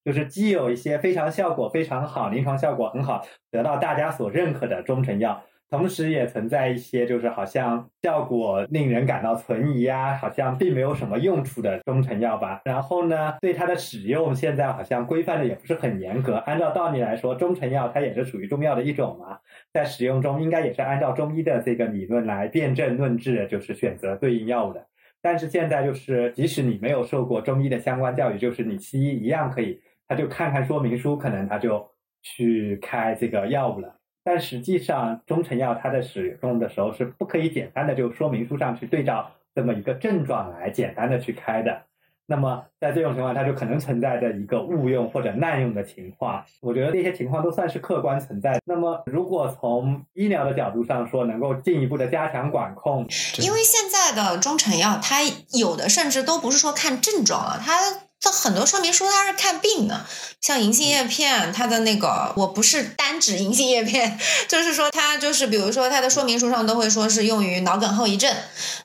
[0.07, 5.43] 就是既有一些非常效果非常好、临床效果很好、得到大家所认可的中成药。
[5.71, 12.62] 同时也存在一些，就是好像效果令人感到存疑啊，好像并没有什么用处的中成药吧。
[12.64, 16.37] 然后呢，对它的使用现在好像规范的也不是很严格。
[16.37, 19.39] 按照道理来说，中成药它也是属于中药的一种嘛，
[19.73, 24.87] 在使用中应该也是按照中医的这个理论来辨证论治，就是选择对应药物的。
[25.21, 31.87] 但是现在就是，即使你没有受过中医的相关教育，就是你西医一样可以，他就看看说明书，可能他就
[32.23, 33.98] 去开这个药物了。
[34.31, 41.81] 但实际上，中成药它在使用的时候是不可以简单的就说明书上去对照这么一个症状来简单的去开的。
[42.26, 46.45] 那么在这种情况，它就可能存在着一个误用或者滥用的情况。
[46.61, 48.61] 我觉得这些情况都算是客观存在。
[48.66, 53.07] 那么如果从医疗的角度上说，能够进一步的加强管控，
[53.39, 55.22] 因为现在的中成药它
[55.59, 58.08] 有的甚至都不是说看症状了，它。
[58.21, 60.05] 它很多说明书它是看病的，
[60.41, 68.35] 像银杏叶片，它的那个我不是单指银杏叶片， 就是说它就是比如说它的说明书上都会说是用于脑梗后遗症，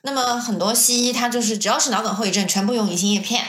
[0.04, 3.44] 那么很多西医它就是只要是脑梗后遗症，全部用银杏叶片。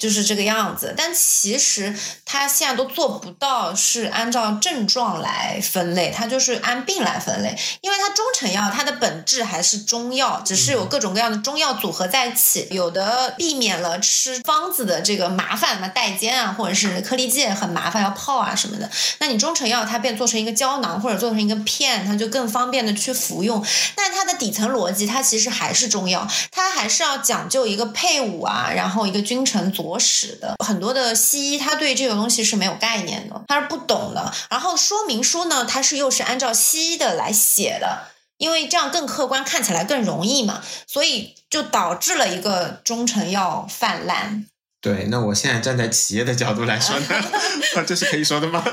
[0.00, 1.94] 就是这个样子，但其实
[2.24, 23.62] 他现在都做不到是按照症状来分类，他就是按病来分类，因为它中成药它的本质还是中药，只是有各种各样的中药组合在一起，有的避免了吃方子的这个麻烦嘛，代煎啊，或者是颗粒剂很麻烦要泡啊什么的，那你中成药它变做成一个胶囊或者做成一个片，它就更方便的去服用，
[23.94, 29.89] 但它的底层逻辑它其实还是中药，它还是要讲究一个配伍啊，然后一个君臣佐。
[29.90, 34.32] 国史的很多的西医，他对这个东西是没有概念的，他是不懂的。
[34.48, 38.06] 然后说明书呢，它是又是按照西医的来写的，
[38.38, 44.46] 因为这样更客观，看起来更容易嘛，所以就导致了一个中成药泛滥。
[44.80, 47.06] 对，那我现在站在企业的角度来说呢，
[47.86, 48.64] 这是可以说的吗？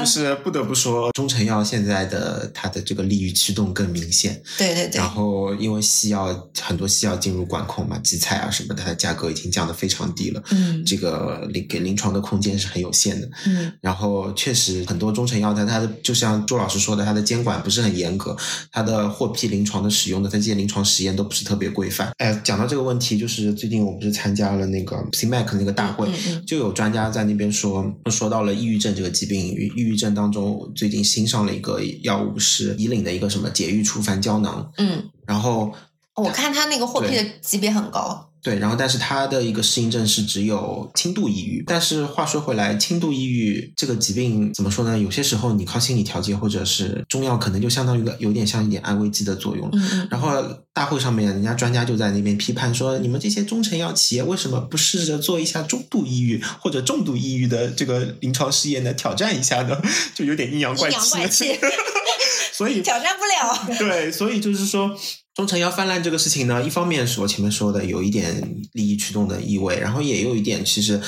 [0.00, 4.40] 就是不得不说，中成药现在的它的这个利益驱动更明显。
[4.56, 4.98] 对对对。
[4.98, 10.42] 然后因为西药很多西药进入管控嘛，基菜啊什么的，它的价格已经降得非常低了。
[10.50, 10.82] 嗯。
[10.84, 13.28] 这个临给临床的空间是很有限的。
[13.44, 13.70] 嗯。
[13.82, 18.34] 然后确实很多中成药它它的就像周老师说的，它的监管不是很严格，
[18.72, 22.10] 它的获批临床的使用的它这些临床实验都不是特别规范。
[22.16, 26.08] 哎，讲到这个问题，就是最近我不是参加了那个 CMAC 那个大会，
[26.46, 29.46] 就有专家在那边说说到了抑郁症这个疾病。
[29.46, 34.70] 抑郁症当中，最近新上了一个药物，是以岭的一个什么解郁除烦胶囊。
[34.78, 35.72] 嗯，然后
[36.14, 38.30] 我看他那个获批的级别很高。
[38.46, 41.64] 对，然后但是它的一个适应症是只有轻度抑郁。
[41.66, 44.96] 但是话说回来，轻度抑郁这个疾病怎么说呢？
[44.96, 49.68] 有些时候你靠心理调节或者是中药，可能就相当于个有点像一点安慰剂的作用。
[49.72, 50.30] 嗯然后
[50.72, 58.94] 大会上面，人家专家就在那边批判说，你们这些中成药企业为什么不试着做一下中度抑郁或者重度抑郁的这个临床试验呢？
[58.94, 59.76] 挑战一下呢？
[60.14, 60.88] 就有点阴阳怪
[61.28, 61.58] 气。
[62.54, 63.76] 所以挑战不了。
[63.76, 64.96] 对，所以就是说。
[65.36, 71.00] 中成药泛滥这个事情呢，一方面是我前面说的有一点利益驱动的意味，然后也有一点其实。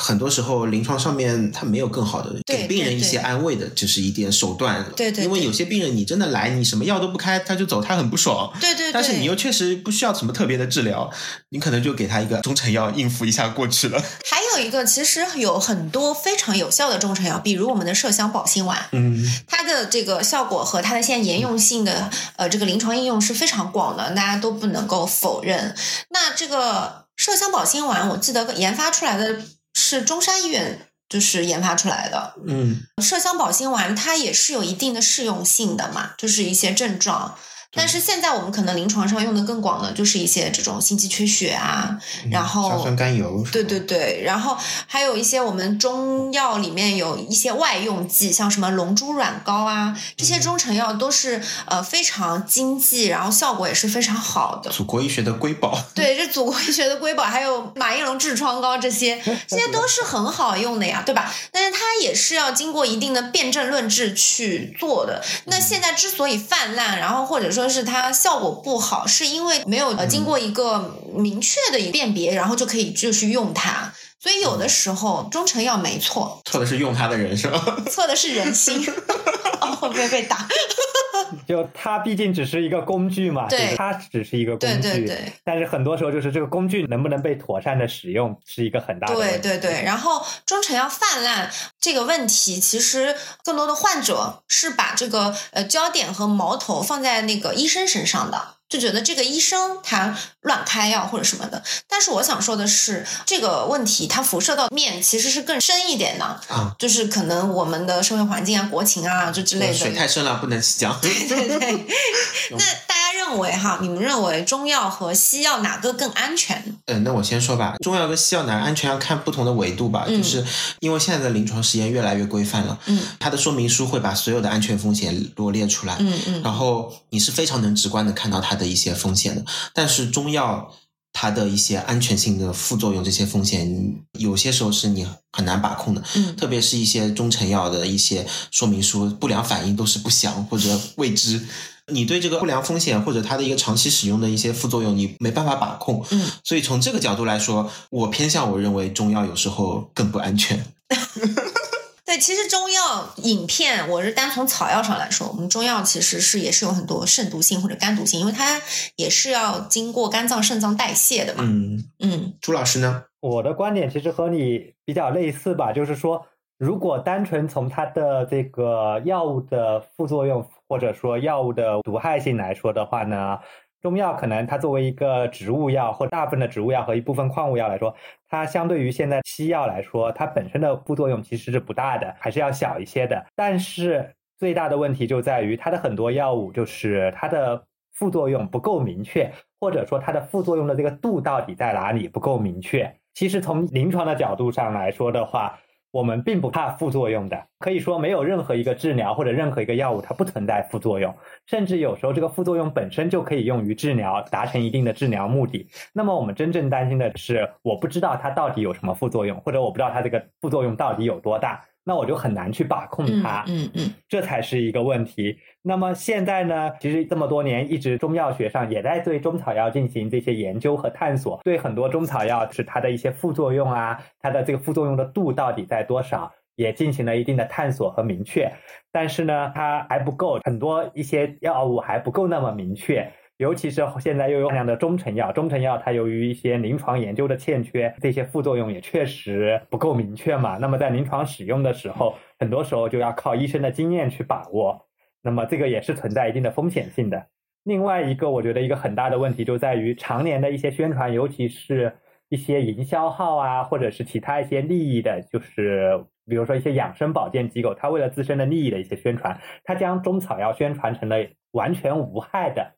[0.00, 4.84] 很多时候，临床上面他没有更好的给病人一些安慰的，就是一点手段。
[4.96, 5.22] 对对。
[5.22, 8.52] 因为有些病人你真的来，你什么药都不开，他就走，他很不爽。
[8.60, 8.92] 对对。
[8.92, 11.08] 但是你又确实不需要什么特别的治疗，
[11.50, 14.02] 你可能就给他一个中成药应付一下过去了。
[14.28, 18.86] 还有一个，其实有很多非常有效的中成药，比如我们的麝香保心丸。
[18.90, 19.24] 嗯。
[19.46, 25.72] 它的这个效果和它的现在沿用性的呃这个临床应用是非常广的，大家都不能够否认。
[26.10, 29.38] 那这个麝香保心丸，我记得研发出来的。
[29.84, 37.36] 是中山医院就是研发出来的，嗯，麝香保心丸它也是有一定的适用性的嘛，就是一些症状。
[37.74, 41.98] 但是现在我们可能临床上用的更广的，就是一些这种心肌缺血啊，
[42.30, 44.56] 然后硝酸甘油，对对对，然后
[44.86, 54.70] 还有一些我们中药里面有一些外用剂，像什么龙珠软膏啊，这些中成药都是呃非常经济，然后效果也是非常好的。
[54.70, 61.32] 祖国医学的瑰宝， 对，这祖国医学的瑰宝，还有马应龙痔疮膏这些， 这些都是很好用的呀，对吧？
[61.50, 65.22] 但是它也是要经过一定的辩证论治去做的。
[65.46, 73.92] 那现在之所以泛滥，然后或者说是它效果不好，是因为没有呃经过一个明确的一辨别，然后就可以就去用它。
[74.20, 77.76] 所以有的时候中成药没错，错的是用它的人是吧？
[77.90, 78.82] 错的是人心。
[79.60, 80.48] 哦，会不会被打？
[81.48, 84.80] 就它毕竟只是一个工具嘛，对，它只是一个工具。
[84.80, 85.32] 对对对。
[85.42, 89.38] 但是很多时候就是这个工具能不能被妥善的使用，是一个很大的问题。
[89.40, 89.82] 对对对。
[89.82, 91.50] 然后中成药泛滥
[91.84, 98.54] 这个问题，其实更多的患者是把这个呃焦点和矛头放在那个医生身上的。
[98.66, 109.74] 就觉得这个医生他乱开药或者什么的，但是我想说的是，这个问题它辐射到面其实是更深一点的啊，就是可能我们的社会环境啊、国情啊，就之类的。
[109.74, 110.98] 水太深了，不能讲。
[111.00, 111.86] 对对对。
[112.52, 112.58] 那
[112.88, 116.76] 大家认为哈，你们认为中药和西药哪个更安全？
[116.86, 120.44] 嗯，那我先说吧，中药跟西药哪个安全要看不同的维度吧，就是
[120.80, 128.64] 因为现在的临床实验越来越规范了，嗯，它的说明书会把所有的安全风险罗列出来，嗯嗯，然后你是非常能直观的看到它的。
[128.64, 129.44] 的一些风险的，
[129.74, 130.72] 但是中药
[131.12, 136.02] 它的一些安全性的副作用，这些风险有些时候是你很难把控的。
[136.14, 141.46] 嗯，特别是一些中成药的一些说明书，不良反应都是不详或者未知，
[141.92, 146.02] 你对这个不良风险或者它的一个长期使用的一些副作用，你没办法把控。
[146.10, 150.64] 嗯，所以从这个角度来说，我偏向我认为中药有时候更不安全。
[152.06, 158.60] 对，其实中药饮片，我是单从草药上来说，我们中药其实是也是有很多肾毒性或者肝毒性，因为它
[158.96, 161.42] 也是要经过肝脏、肾脏代谢的嘛。
[161.46, 163.04] 嗯嗯，朱老师呢？
[163.20, 166.26] 我的观点其实和你比较类似吧，就是说，
[166.58, 173.38] 如果单纯从它的这个药物的副作用或者说药物的毒害性来说的话呢。
[173.84, 177.94] 中药可能它作为一个植物药，或大部分的植物药和一部分矿物药来说，
[178.30, 183.22] 它相对于现在西药来说，它本身的副作用其实是不大的，还是要小一些的。
[183.36, 187.62] 但是最大的问题就在于它的很多药物就是它的
[187.92, 189.30] 副作用不够明确，
[189.60, 192.90] 或者说它的副作用的这个度到底在哪里不够明确。
[193.12, 195.58] 其实从临床的角度上来说的话。
[195.94, 201.14] 我们并不怕副作用的，可以说没有任何一个治疗或者任何一个药物它不存在副作用，
[201.46, 205.68] 甚至有时候这个副作用本身就可以用于治疗，达成一定的治疗目的。
[205.92, 211.62] 那么我们真正担心的是，我不知道它到底有什么副作用，或者我不知道它这个副作用到底有多大。
[211.84, 215.36] 那我就很难去把控它，嗯嗯，这才是一个问题。
[215.60, 228.50] 那么现在呢，其实这么多年一直中药学上也在对中草药进行这些研究和探索，对很多中草药是它的一些副作用啊，它的这个副作用的度到底在多少，也进行了一定的探索和明确。
[228.90, 233.12] 但是呢，它还不够，很多一些药物还不够那么明确。
[233.38, 240.56] 尤其是现在又有大量的中成药，中成药它由于一些临床研究的欠缺，这些副作用也确实不够明确嘛。
[240.58, 244.86] 那么在临床使用的时候，很多时候就要靠医生的经验去把握。
[245.20, 247.26] 那么这个也是存在一定的风险性的。
[247.64, 251.92] 另外一个，我觉得一个很大的问题就在于常年的一些宣传，尤其是
[252.28, 261.16] 一些营销号啊，或者是其他一些利益的，就是比如说一些养生保健机构，它为了自身的利益的一些宣传，它将中草药宣传成了
[261.52, 262.74] 完全无害的。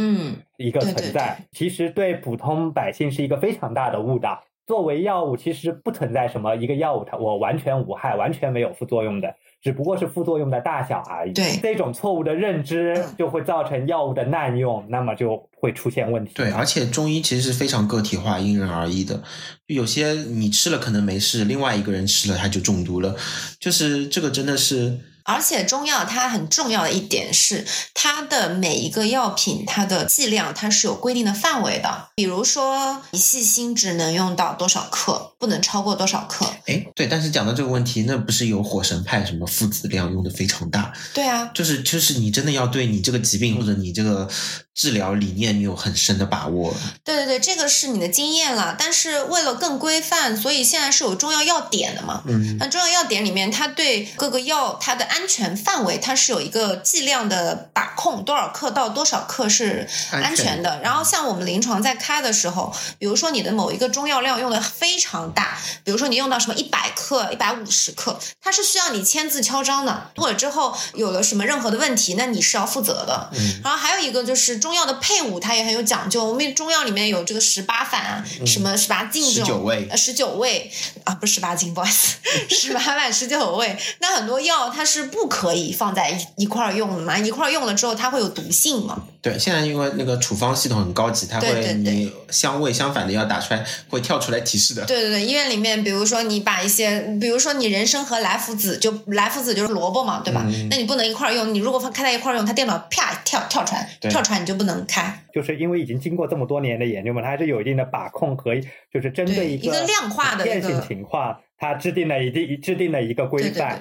[0.00, 4.42] 嗯，一个存在，其实对普通百姓是一个非常大的误导。
[4.66, 11.32] 作为药物，其实不存在什么一个药物它我完全无害，完全没有副作用的，只不过是副作用的大小而已。
[11.32, 16.32] 对，这种错误的认知就会造成药物的滥用，那么就会出现问题。
[16.36, 19.20] 对，而且中医其实是非常个体化、因人而异的，
[19.66, 23.16] 有些你吃了可能没事，另外一个人吃了他就中毒了，
[23.58, 24.98] 就是这个真的是。
[25.24, 32.08] 而且中药它很重要的一点是，它的每一个药品它的剂量它是有规定的范围的。
[32.14, 36.46] 比如说，你细心只能用到多少克，不能超过多少克。
[36.66, 37.06] 哎，对。
[37.06, 40.92] 但是讲到这个问题，那不是有火神派什么父子量用的非常大？
[41.14, 44.28] 对啊，就是就是你真的要对你这个疾病或者你这个
[44.74, 46.74] 治疗理念你有很深的把握。
[47.02, 48.76] 对对对，这个是你的经验了。
[48.78, 52.22] 但是为了更规范，所以现在是有中药药典的嘛？
[52.26, 60.80] 嗯，那中药药典里面，它对各个药它的安全范围，它是有一个剂量的把控，多少克到多少克是安全的。
[60.82, 70.10] 然后像我们临床在开的时候，比如说你的某一个中药量用的非常大，比如说你用到什么一百克、一百五十克，它是需要你签字敲章的。
[70.16, 73.30] 或者之后有了什么任何的问题，那你是要负责的。
[73.32, 76.24] 嗯，然后还有一个就是中药的配伍，它也很有讲究。
[76.24, 80.70] 我们中药里面有这个十八反、什么十八进这种，十九味，呃，十九味
[81.04, 82.16] 啊，不是十八进，不好意思，
[82.48, 83.78] 十八反、十九味。
[84.00, 89.02] 那很多药它是不可以放在一一块儿用的嘛，一块儿用了之后它会有毒性嘛。
[89.22, 94.84] 对，现在因为那个处方系统很高级，它会你相位相反的要打出来会跳出来提示的。
[94.86, 100.46] 对对对，医院里面，比如说你把一些，比如说你人参和莱菔子，就莱菔子就是萝卜嘛，对吧？
[100.70, 105.22] 那你不能一块儿用，你如果开在一块儿用，它电脑啪跳跳出来，跳出来你就不能开。
[105.34, 108.54] 就是因为已经经过这么多年的研究嘛，它还是有一定的把控和
[108.92, 113.80] 就是针对一个量化的变性情况，它制定了一定制定了一个规范。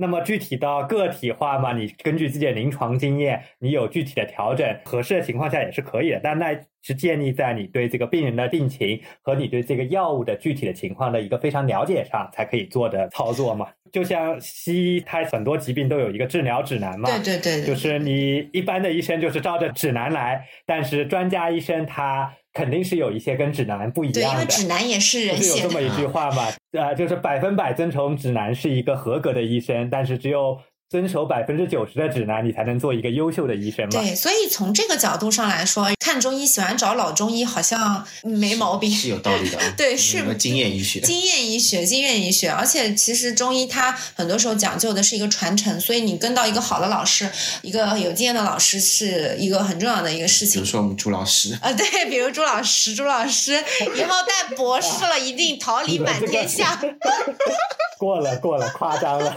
[0.00, 6.20] 那么具体到个体化嘛，你根据自己的临床经验，你有具体的调整，合适的情况下也是可以的。
[6.22, 13.66] 但那是建立在你对这个病人的病情和你对这个药物的具体的情况的一个非常了解上才可以做的操作嘛。
[13.90, 17.10] 就像西医，它很多疾病都有一个治疗指南嘛。
[17.10, 17.66] 对对对。
[17.66, 22.32] 就是你一般的医生就是照着指南来，但是专家医生他。
[22.58, 25.64] 肯定是有一些跟指南不一样的，对，因为指南也是人写的。
[25.64, 26.48] 有这么一句话嘛？
[26.72, 30.58] 呃，就是百分百遵从指南是一个合格的医生，但是只有。
[30.90, 34.00] 遵守百分之九十的指南，你才能做一个优秀的医生嘛？
[34.00, 39.58] 对，所以从这个角度上来说，看中医喜欢找老中医，好像没毛病，是有道理的。
[39.76, 42.48] 对，是经验医学，经验医学，经验医学。
[42.48, 47.30] 而且其实中医它很多时候讲究的是一个传承，所以你跟到一个好的老师，
[47.60, 50.54] 一个有经验的老师，是一个很重要的一个事情。
[50.54, 53.62] 比如说我们朱老师啊，对，比如朱老师，朱老师
[53.94, 56.80] 以后带博士了，一定桃李满天下。
[58.00, 59.34] 过了，过了，夸张了。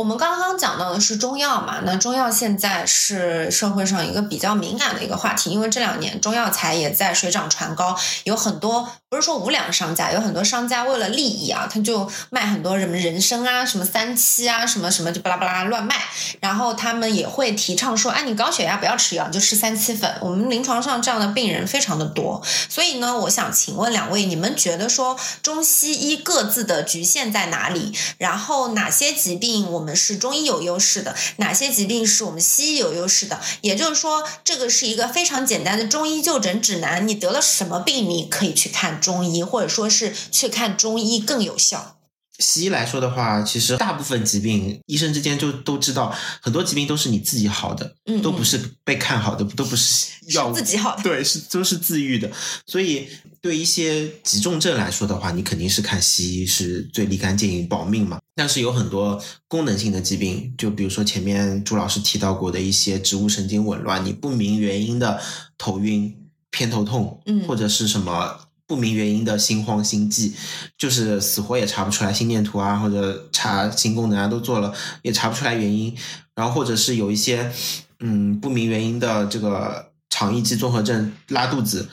[0.00, 1.80] 我们刚刚讲到的是中药嘛？
[1.84, 7.94] 那中药现在是社会上一个比较敏感的一个话题，因为这两年中药材也在水涨船高，
[8.24, 15.96] 有很多不是说无良商家，有很多商家为了利益啊，他就卖很多什么人参啊、什么三七啊、什么什么就巴拉巴拉乱卖。
[16.40, 20.10] 然后他们也会提倡说，哎，你高血压不要吃药，你就吃三七粉。
[20.22, 22.40] 我们临床上这样的病人非常的多，
[22.70, 27.94] 所以呢，我想请问两位，你们觉得说中西医各自的局限在哪里？
[28.16, 29.80] 然后哪些疾病我？
[29.80, 33.40] 们们是中医有优势的，哪些疾病是我们西医有优势的？
[33.62, 37.06] 也就是说，这个是一个非常简单的中医就诊指南。
[37.08, 41.96] 你得了什么病，你可以去看中医，或者说是去看中医更有效。
[42.38, 52.30] 西医来说的话，其实大部分疾病，医生之间就都知道，很多疾病都是你自己好的，嗯，都不是被看好的，都不是药自己好的，对，是都是自愈的。
[52.64, 53.10] 所以，
[53.42, 58.18] 对一些急重症来说的话，你肯定是看西医是最立竿见影、保命嘛。
[58.34, 65.20] 但是有很多功能性的疾病，就比如说前面朱老师提到过的一些植物神经紊乱，你不明原因的
[65.58, 66.16] 头晕、
[66.50, 68.40] 偏头痛，嗯，或者是什么。
[68.66, 70.32] 不明原因的心慌心悸，
[70.78, 74.72] 就是死活也查不出来，心电图啊或者查心功能啊都做了，
[75.02, 75.92] 也查不出来原因。
[76.36, 77.50] 然后或者是有一些
[77.98, 81.88] 嗯不明原因的这个肠易激综合症，拉肚子，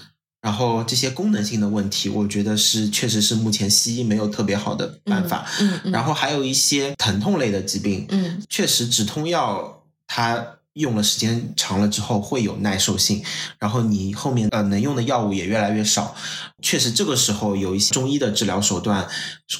[0.47, 5.45] 然后这些功能性的问题，我觉得是确实是目前西医没有特别好的办法。
[5.59, 10.56] 嗯，然后还有一些疼痛类的疾病，嗯，确实止痛药它。
[10.77, 13.23] 用了时间长了之后会有耐受性，
[13.59, 16.15] 然后你后面呃能用的药物也越来越少，
[16.61, 19.07] 确实这个时候有一些中医的治疗手段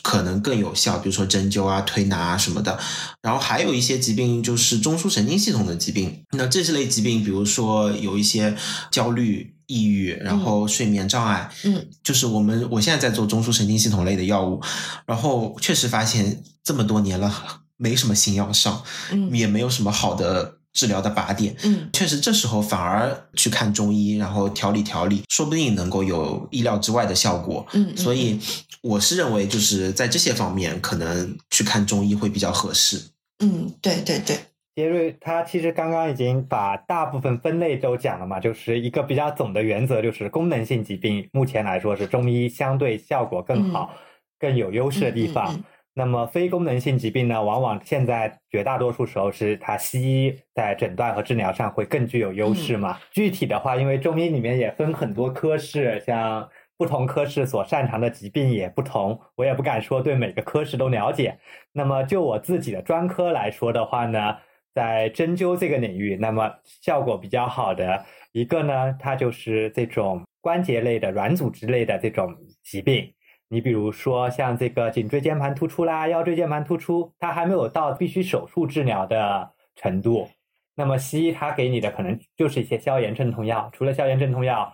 [0.03, 2.79] 可能更有效，比如说针灸啊、推拿啊什么的。
[3.21, 8.55] 然后还有一些疾病就是中枢神经系统的疾病，那这些类疾病，比如说有一些
[8.91, 14.61] 焦虑、抑郁，然后睡眠障碍，嗯，就是我们我现在在做中枢神经系统类的药物，
[15.05, 20.56] 然后确实发现这么多年了没什么新药上，嗯，也没有什么好的。
[20.77, 28.39] 治疗的靶点，嗯，确实，这时候反而去看中医，然后调理调理，说不定能够有意料之外的效果，嗯，所以
[28.83, 33.09] 我是认为，就是在这些方面，可能去看中医会比较合适。
[33.39, 34.37] 嗯，对对对，
[34.75, 43.91] 杰瑞他其实刚刚已经把大部分分类都讲了嘛，就是一个比较总的原则，就是功能性疾病目前来说是中医相对效果更好、
[44.39, 45.59] 更有优势的地方。
[45.97, 52.99] 那么非功能性疾病呢，往往现在绝大多数时候是它西医在诊断和治疗上会更具有优势嘛。
[53.09, 61.35] 具体的话，因为中医里面也分很多科室，像不同科室所擅长的疾病也不同，我也不敢说对每个科室都了解。
[61.73, 64.37] 那么就我自己的专科来说的话呢，
[64.75, 73.11] 在针灸这个领域，那么效果比较好的一个呢，它就是这种关节类的软组织类的这种疾病。
[73.49, 80.27] 你比如说像这个颈椎间盘突出啦、腰椎间盘突出，它还没有到必须手术治疗的程度。
[80.75, 84.73] 那么西医它给你的可能就是一些消炎镇痛药，除了消炎镇痛药，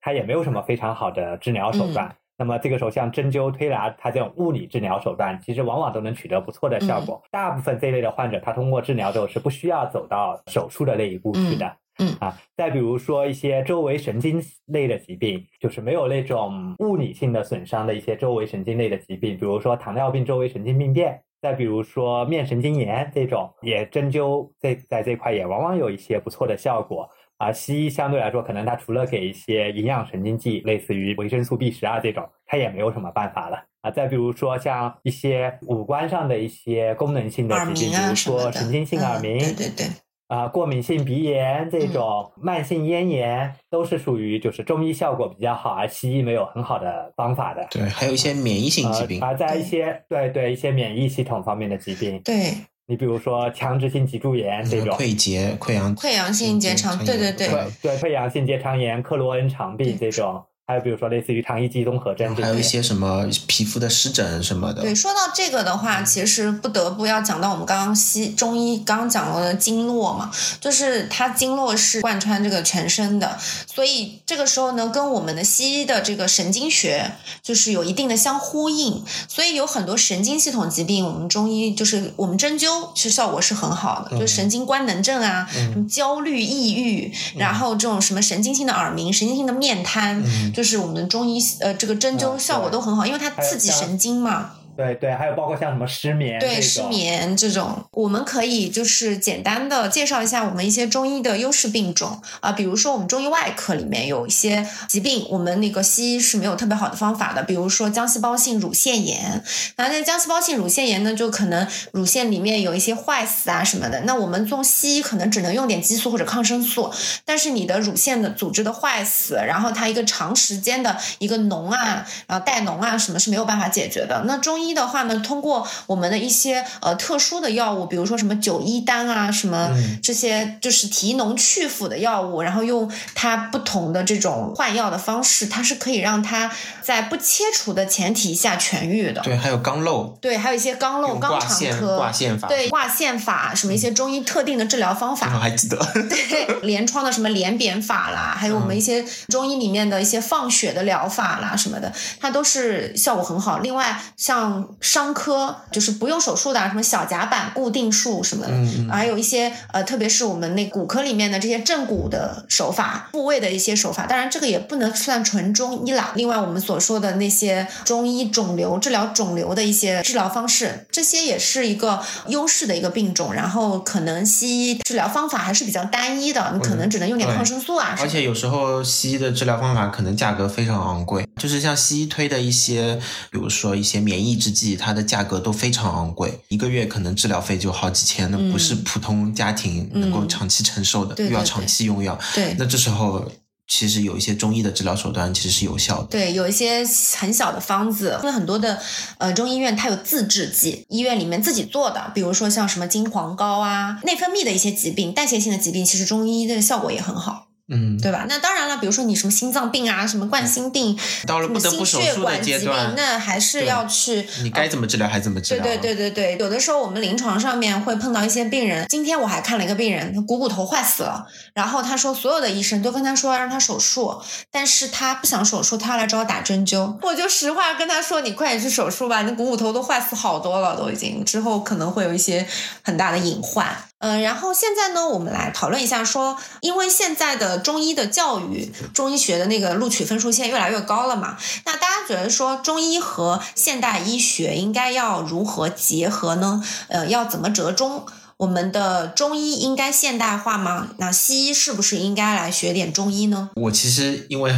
[0.00, 2.16] 它也没有什么非常好的治疗手段。
[2.36, 7.22] 那么这个时候，像针灸、推拿，它这种物理治疗手段，其实往往都能取得不错的效果。
[7.30, 11.66] 大部分这一类的患者，他通过治疗之后是不需要走到手术的那一步去的。
[11.66, 11.76] 嗯
[12.20, 27.08] 啊，再比如说一些周围神经类的疾病，就是没有那种物理性的损伤的一些周围神经类的疾病，比如说糖尿病周围神经病变，再比如说面神经炎这种，也针灸这在这块也往往有一些不错的效果。
[27.36, 33.90] 啊，西医相对来说，可能它除了给一些营养神经剂，类似于维生素 B 十二这种，它也没有什么办法了啊。
[33.90, 39.86] 再比如说像一些五官上的一些功能性的疾病，比如说神经性耳鸣，对对对，
[40.34, 47.64] 啊，过敏性鼻炎这种慢性咽炎，都是属于就是中医效果比较好，而西医没有很好的方法的。
[47.70, 52.52] 对，还有一些免疫性疾病，而在一些对对一些免疫系统方面的疾病，对。
[52.86, 57.48] 你比如说强直性脊柱炎这种溃结、溃疡、溃疡性结肠，对对对，
[57.80, 60.44] 对溃疡性结肠炎、克罗恩肠病这种。
[60.66, 64.80] 还有比如说类似于肠易激综合症，还有一些什么皮肤的湿疹什么的。
[64.80, 70.30] 对，说到这个的话，其实不得不要讲到我们刚刚西中医刚刚讲过的经络嘛，
[70.62, 73.36] 就是它经络是贯穿这个全身的，
[73.66, 77.12] 所以这个时候呢，跟我们的西医的这个神经学
[77.42, 90.24] 就是有一定的相呼应，所以有很多神经系统疾病，我们中医就是我们针灸其实效果是很好的，就神经官能症啊，什么焦虑、抑郁，然后这种什么神经性的耳鸣、神经性的面瘫。
[90.54, 94.52] 就是我们中医呃，这个针灸效果都很好，因为它刺激神经嘛。
[94.76, 109.44] 对对，还有包括像什么失眠，对失眠这种，我们可以就是简单的介绍一下我们一些中医的优势病种啊，比如说我们中医外科里面有一些疾病，我们那个西医是没有特别好的方法的，比如说浆细胞性乳腺炎，
[109.76, 116.92] 那那浆细胞性乳腺炎呢，就可能乳腺里面有一些坏死啊什么的，那我们做西医可能只能用点激素或者抗生素，
[117.24, 124.63] 但是你的乳腺的组织的坏死，然后它一个长时间的一个脓啊，然后带脓啊，什么是没有办法解决的，那中医。
[124.64, 129.70] 一的话呢，通过我们的一些呃特殊的药物，比如说什么九一丹啊，什么
[130.02, 136.50] 这些就是提脓去腐的药物，然后用它不同的这种换药的方式，它是可以让它
[136.82, 139.20] 在不切除的前提下痊愈的。
[139.22, 145.76] 对，还有肛瘘，对，还有一些肛瘘、肛肠科挂线法，对，挂线法，什么一些中医特定的治疗方法，我还记得。
[146.08, 153.58] 对， 连疮的什么连扁法啦，还有我们一些中医里面的一些放血的疗法啦，什么的，它都是效果很好。
[153.58, 164.06] 另外，像伤科就是不用手术的，什么小夹板固定术什么的，还有一些呃，特别是我们那骨科里面的这些正骨的手法、部位的一些手法。
[164.06, 166.12] 当然，这个也不能算纯中医啦。
[166.14, 173.32] 另外，我们所说的那些中医肿瘤治疗肿瘤的一些治疗方式，这些也是一个优势的一个病种。
[173.32, 177.96] 然后，可能西医治疗方法还是比较单一的，你可能只能用点抗生素啊。
[177.98, 183.00] 而且有时候西医的治疗方法可能价格非常昂贵，就是像西医推的一些，
[183.30, 184.34] 比如说一些免疫。
[184.44, 192.18] 制剂它的价格都非常昂贵，一个月可能治疗费就好几千，那不是普通家庭能够长期承受的，又要长期用药。
[192.34, 193.24] 对，那这时候
[193.66, 196.08] 其实有一些中医的治疗手段其实是有效的。
[196.08, 196.84] 对，有一些
[197.16, 198.78] 很小的方子，因为很多的
[199.16, 207.46] 呃中医院它有自制剂，医院里面自己做的，比如说像什么金黄膏啊，内分泌的一些疾病、代谢性的疾病，其实中医的效果也很好。
[207.68, 208.26] 嗯，对吧？
[208.28, 214.28] 那当然了，比如说你什么心脏病啊，什么冠心病，到了不得不手术的阶段，那还是要去。
[214.42, 215.64] 你该怎么治疗还怎么治疗。
[215.64, 218.86] 对对对对对，有的时候我们临床上面会碰到一些病人。
[218.90, 226.98] 今天我还看了一个病人，他股骨头坏死了，然后他说所有的医生都跟他说要让他手术，但是他不想手术，他要来找我打针灸。
[227.00, 232.46] 我就实话跟他说，你快点去手术吧，你股骨头都坏死好多了，都已经之后可能会有一些
[232.82, 233.74] 很大的隐患。
[234.04, 246.62] 嗯，然后现在呢，我们来讨论一下，说因为现在的中医的教育，中医学的那个录取分数线越来越高了嘛，那大家觉得说中医和现代医学应该要如何结合呢？
[246.88, 248.04] 呃，要怎么折中？
[248.36, 250.88] 我们的中医应该现代化吗？
[250.98, 253.48] 那西医是不是应该来学点中医呢？
[253.54, 254.52] 我其实因为。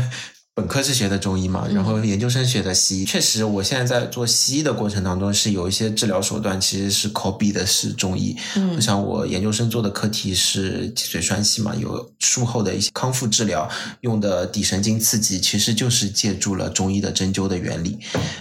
[0.57, 3.04] 本科是学的中医嘛，然后研究生学的西医。
[3.04, 8.34] 确实，我现在在做西医的过程当中，是有一些治疗手段其实是 copy 的是中医。
[8.57, 13.68] 嗯，像我研究生做的课题是脊髓栓系嘛，有术后的一些康复治疗
[14.00, 17.98] 用的底神经刺激，其实就是借助了中医的针灸的原理。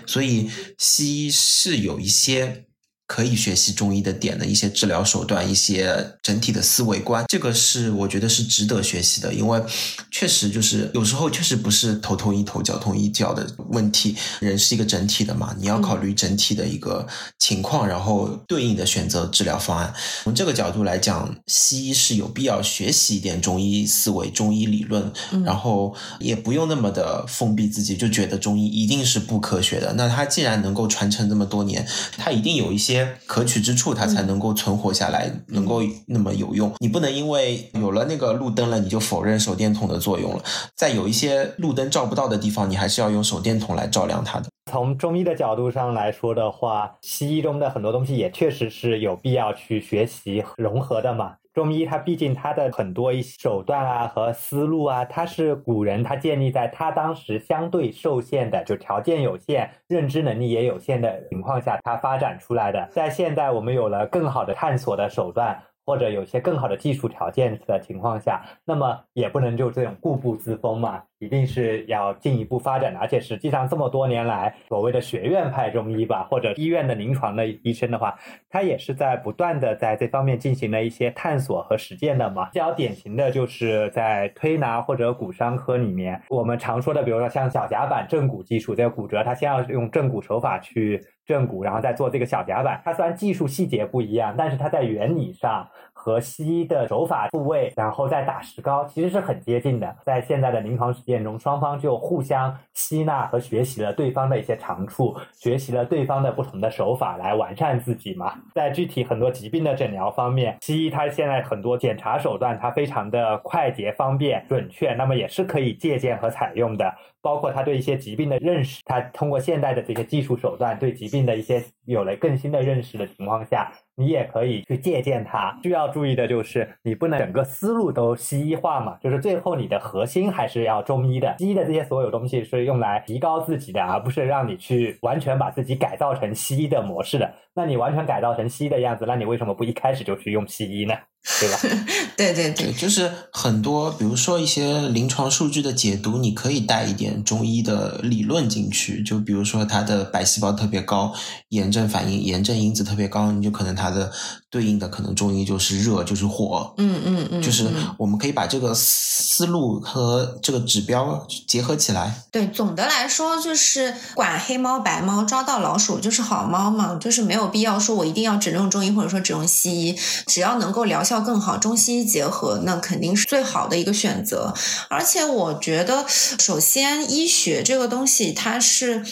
[0.07, 2.63] 所以西医是有一些
[3.07, 9.61] 可以学习中医的点的一些治疗手段，一些整体的思维观，这个是我觉得是值得学习的，因为
[10.09, 17.05] 确实就是有时候确实不是头痛医头脚痛医脚的问题，人是一个整体的嘛，你要考虑整体的一个
[17.37, 19.93] 情况，然后对应的选择治疗方案。
[20.23, 25.13] 从这个角度来讲，西医是有必要学习一点中医思维、中医理论，
[25.45, 29.93] 然后也不用那么的封闭自己，就觉得中医一定是不科学的。
[29.93, 31.87] 那它既然能够传承这么多年，
[32.17, 32.94] 它一定有一些。
[33.25, 36.71] 可取之处，它才能够存活下来，能够那么有用。
[36.79, 40.43] 你不能因为有了那个路灯了，你就否认手电筒的作用了。
[40.75, 44.47] 在有一些路灯照不到的地方，你还是要用手电筒来照亮它的。
[44.71, 51.33] 从中医的角度上来说的话，西医中的很多东西也确实是有必要去学习融合的嘛。
[51.55, 62.85] 中医它毕竟它的很多一些手段啊和思路啊，它是古人他建立在他当时相对受限的，就条件有限、认知能力也有限的情况下，它发展出来的。
[62.91, 65.57] 在现在我们有了更好的探索的手段。
[65.85, 72.99] 或者有些更好的技术条件的情况下，那么也不能就这种固步自封嘛，一定是要进一步发展的。
[72.99, 78.17] 而且实际上这么多年来，所谓的学院派中医吧，或者医院的临床的医生的话，
[78.49, 82.49] 他也是在不断的在这方面进行了一些探索和实践的嘛。
[82.51, 91.01] 比较典型的就是在推拿或者骨伤科里面，我们常说的，比如说像小夹板正骨技术，这个骨折它先要用正骨手法去。
[91.25, 92.81] 正骨，然后再做这个小夹板。
[92.85, 99.95] 它虽然技术细节不一样，但是它在原理上和西医的手法复位，然后再打石膏，其实是很接近的。
[100.03, 108.33] 在现在的临床实践中，双方就互相吸纳和学习了对方的一些长处，学习了对方的不同的手法来完善自己嘛。
[108.53, 116.93] 在具体很多疾病的诊疗方面，西医它现在很多检查手段，它非常的快捷、方便、准确，那么也是可以借鉴和采用的。
[117.25, 125.57] 包括他对一些疾病的认识，他通过现代的这些技术手段对疾病的一些有了更新的认识的情况下，你也可以去借鉴它。
[125.63, 131.35] 需要注意的就是，你不能整个思路都西医化嘛，就是最后你的核心还是要中医的。
[131.39, 137.33] 西医的这些所有东西是用来提高自己的，而不是让你去完全把自己改造成西医的模式的。
[137.55, 140.93] 那你完全改造成西医的样子，那你为什么不一开始就去用西医呢？
[141.39, 141.59] 对吧？
[142.15, 149.01] 对对对，就是很多，比如说一些临床数据的解读，你可以带一点中医的理论进去。
[149.03, 151.13] 就比如说它的白细胞特别高，
[151.49, 154.11] 炎症反应、炎症因子特别高，你就可能它的
[154.55, 156.73] 对应的可能中医就是热，就是火。
[156.77, 162.23] 嗯嗯嗯，就是我们可以把这个思路和这个指标结合起来。
[162.31, 169.97] 对，总的来说就是管黑猫白猫，抓到老鼠就是好猫嘛，就是没有必要说我一定要只用中医或者说只用西医，
[170.27, 171.25] 只要能够疗效。
[171.25, 174.53] 更好，中西医结合那肯定是最好的一个选择。
[174.91, 179.03] 而且我觉得，首先医学这个东西它是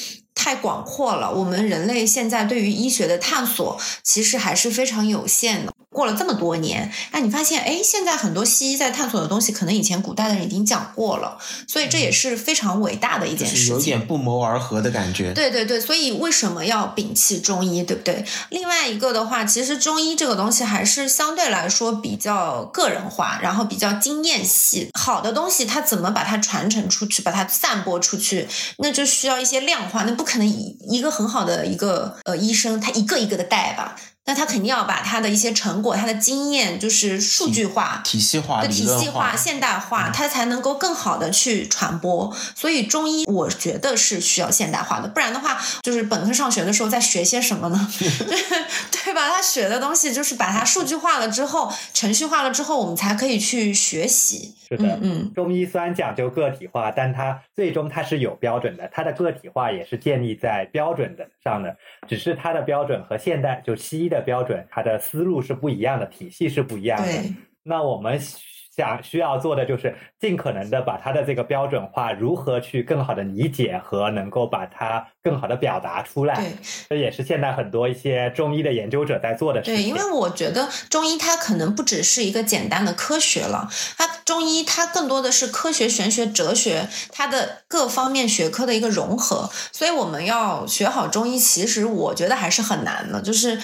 [0.44, 5.74] 太广阔了，我们人类现在对于医学的探索其实还是非常有限的。
[5.94, 11.38] 过了这么多年，那，你发现，哎，现在很多西医在探索的东西，可能以前古代的人已经讲过了，
[11.68, 13.68] 所以这也是非常伟大的一件事情。
[13.68, 15.32] 有点不谋而合的感觉。
[15.34, 18.26] 对对对，所以为什么要摒弃中医，对不对？
[18.50, 24.90] 另外一个的话，其实中医这个东西还是相对来说比较个人化，然后比较经验系。
[25.00, 33.96] 好的东西，它怎么把它传承出去，把它散播出去，那就需要一些量化，那不可能一一个很好的一个呃医生，他一个一个的带吧。
[34.26, 42.34] 那他肯定要把他的一些成果、他的经验，就是数据化、体系化、的体系化、现代化，他才能够更好的去传播。
[42.56, 47.88] 所以中医，我觉得是需要现代化的，不然的话，就是本科上学的时候在学些什么呢？
[49.04, 49.30] 对吧？
[49.30, 54.56] 他学的东西就是把它数据化了之后、程序化了之后，我们才可以去学习。
[54.70, 61.78] 是的，嗯，中医虽然讲究个体化，但它最终它是有标准的，它的个体化也是建立在标准的上的，
[62.08, 64.10] 只是它的标准和现代就西医。
[64.14, 67.08] 的标准，它的思路是不一样的，体系是不一样的。
[67.64, 68.20] 那我们
[68.76, 76.36] 想需要做的就是尽可能的把它的这个标准化，如何去更好的理解和能够把它更好的表达出来。
[76.36, 76.54] 对，
[76.90, 79.76] 这也是现在很多一些中医的研究者在做的事情。
[79.76, 89.50] 对，因为我觉得中医它可能不只是一个简单的科学了，它中医它更多的是科学、玄学、哲学，它的各方面学科的一个融合。
[89.72, 93.60] 所以我们要学好中医，其实我觉得还是很难的，就是。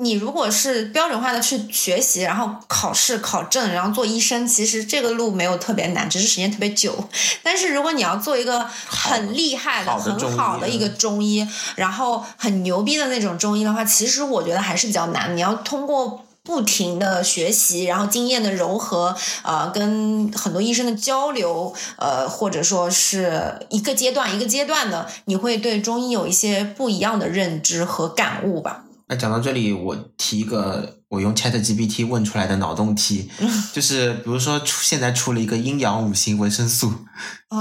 [0.00, 7.08] 你如果是标准化的去学习，然后考试考证，然后做医生，其实这个路没有特别难，只是时间特别久。
[7.42, 11.44] 但是如果你要做一个很厉害的、很好的一个中医，
[11.74, 15.36] 然后很牛逼的那种中医的话，其实我觉得还是比较难。
[15.36, 28.84] 你要通过不停的学习，然后经验的融合，呃，跟很多医生的交流，呃，或者说是一个阶段一个阶段的，你会对中医有一些不一样的认知和感悟吧。
[29.08, 33.30] 那讲到这里，我提一个我用 Chat GPT 问出来的脑洞题，
[33.72, 36.92] 就是比如说出现在出了一个阴阳五行维生素，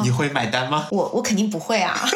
[0.04, 0.88] 你会买单吗？
[0.92, 1.98] 我我肯定不会啊。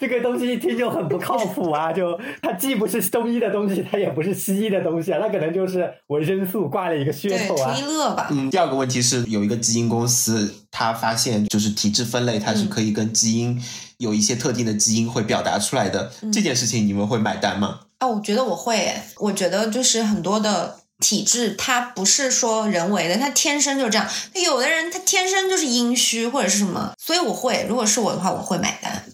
[0.00, 1.92] 这个东西一听就很不靠谱啊！
[1.92, 7.72] 就它既不是中医的东西，它也不是西医的东西啊，它可能就是维生素挂了一个噱头啊。
[7.72, 8.26] 图一乐吧。
[8.32, 13.62] 嗯，第二个问题是有一个基因公司，它发现就是体质分类，它是可以跟基因
[13.98, 17.78] 有一些特定的基因会表达出来的这件事情，你们会买单吗？
[18.02, 18.92] 啊，我觉得我会。
[19.18, 24.08] 我觉得就是很多的体质，它不是说人为的，它天生就这样。
[24.34, 27.64] 有的人他天生就是阴虚或者是什么，所以我会。
[27.68, 29.04] 如果是我的话，我会买单。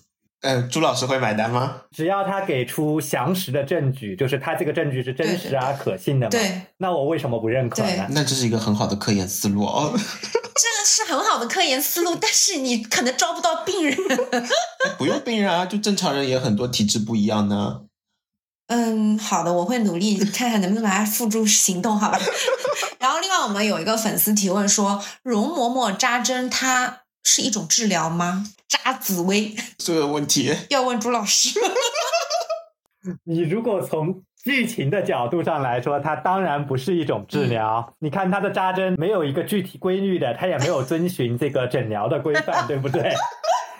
[0.40, 1.82] 呃，朱老师会买单吗？
[1.94, 6.30] 只要他给出详实的证据，就是他这个证据是真实啊可信的嘛？
[6.30, 6.62] 对。
[6.78, 8.06] 那我为什么不认可呢？
[8.10, 9.92] 那这是一个很好的科研思路哦。
[9.98, 13.94] 这是很好的科研思路，但是你可能招不到病人。
[14.96, 17.82] 不用病人啊，就正常人也很多体质不一样呢。
[18.68, 22.18] 嗯，好的，我会努力看看能不能把它付诸行动，好吧。
[23.00, 28.46] 然后，另外我们有一个粉丝提问说，容嬷嬷扎针，它是一种治疗吗？
[28.68, 31.58] 扎紫薇这个问题 要问朱老师。
[33.24, 37.94] 你如果从剧情的角度上来说，它当然不是一种治疗。
[38.00, 43.14] 你看它的扎针没有一个具体规律的，它也没有遵循这个诊疗的规范，对不对？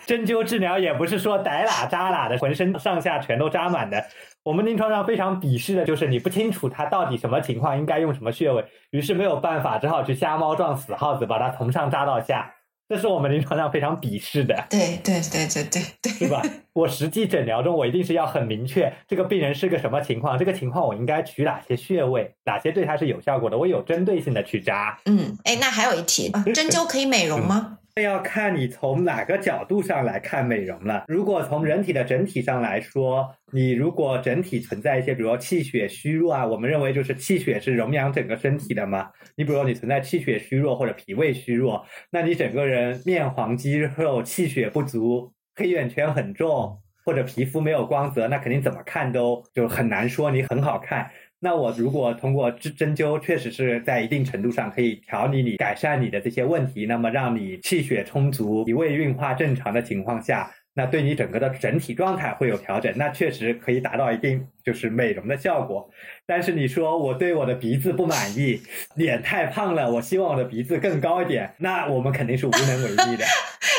[0.07, 4.03] 针灸治疗也不是说逮哪扎哪的，浑身上下全都扎满的。
[4.49, 12.55] 我们临床上非常鄙视的就是你不清楚他到底什么情况，应该用什么穴位，于是没有办法，只好去瞎猫撞死耗子，把它从上扎到下。
[12.89, 14.65] 这是我们临床上非常鄙视的。
[14.71, 16.41] 对对对对对对，对吧？
[16.73, 24.99] 我实际诊疗中，我一定是要很明确这个病人是个什么情况，这个情况我应该取哪些穴位，哪些对他是有效果的，我有针对性的去扎。
[25.05, 27.78] 嗯，哎，那还有一题， 针灸可以美容吗？
[28.03, 31.05] 要看你从哪个角度上来看美容了。
[31.09, 39.11] 如果从人体的整体上来说，你如果整体存在一些，比如说气血虚弱啊，我们认为就是气血是荣养整个身体的嘛。
[39.37, 51.11] 你比如说你存在气血虚弱或者脾胃虚弱，那你整个人面黄肌肉，气血不足，黑眼圈很重，或者皮肤没有光泽，那肯定怎么看都就很难说你很好看。
[51.41, 65.89] 那我如果通过针针灸，确实是在一定程度上可以调理你、改善你的这些问题，那么让你气血充足、脾胃运化正常的情况下，那对你整个的整体状态会有调整，那确实可以达到一定就是美容的效果。
[66.27, 68.61] 但是你说我对我的鼻子不满意，
[68.97, 73.25] 脸太胖了，我希望我的鼻子更高一点，那我们肯定是无能为力的。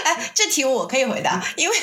[0.05, 1.75] 哎，这题我可以回答，因为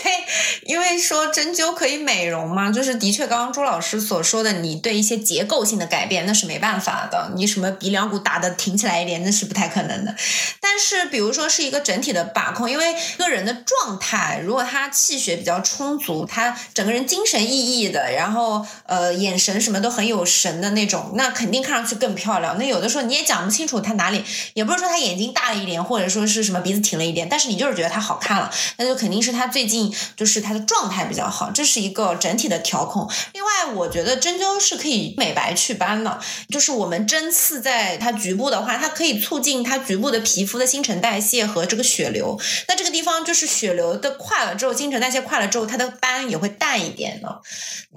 [0.63, 10.15] 因为说针灸可以美容嘛，就是的确，刚刚朱老师所说的，你对一些结构性的改变那是没办法的，你什么鼻梁骨打的挺起来一点，那是不太可能的。
[10.61, 22.57] 但是比如说是一个整体的把控，因为一个人的状态，如果他气血比较充足，他整个人精神奕奕的，然后呃眼神什么都很有神的那种，那肯定看上去更漂亮。
[22.59, 24.25] 那有的时候你也讲不清楚他哪里，
[24.55, 33.09] 也不是说他眼睛大了一点，或者说是什么鼻子挺了一点，但是你就是觉得他好看了，那就肯定是他最近就是他的状态比较好，这是一个整体的调控。
[33.33, 42.39] 另外，我觉得针灸是可以美白祛斑的，就是我们针刺在它局部的话，它可以促进它局部的皮肤的新陈代谢和这个血流。
[42.69, 47.41] 那这个地方就是血流的快了之后，新陈代谢快了之后，它的斑也会淡一点的。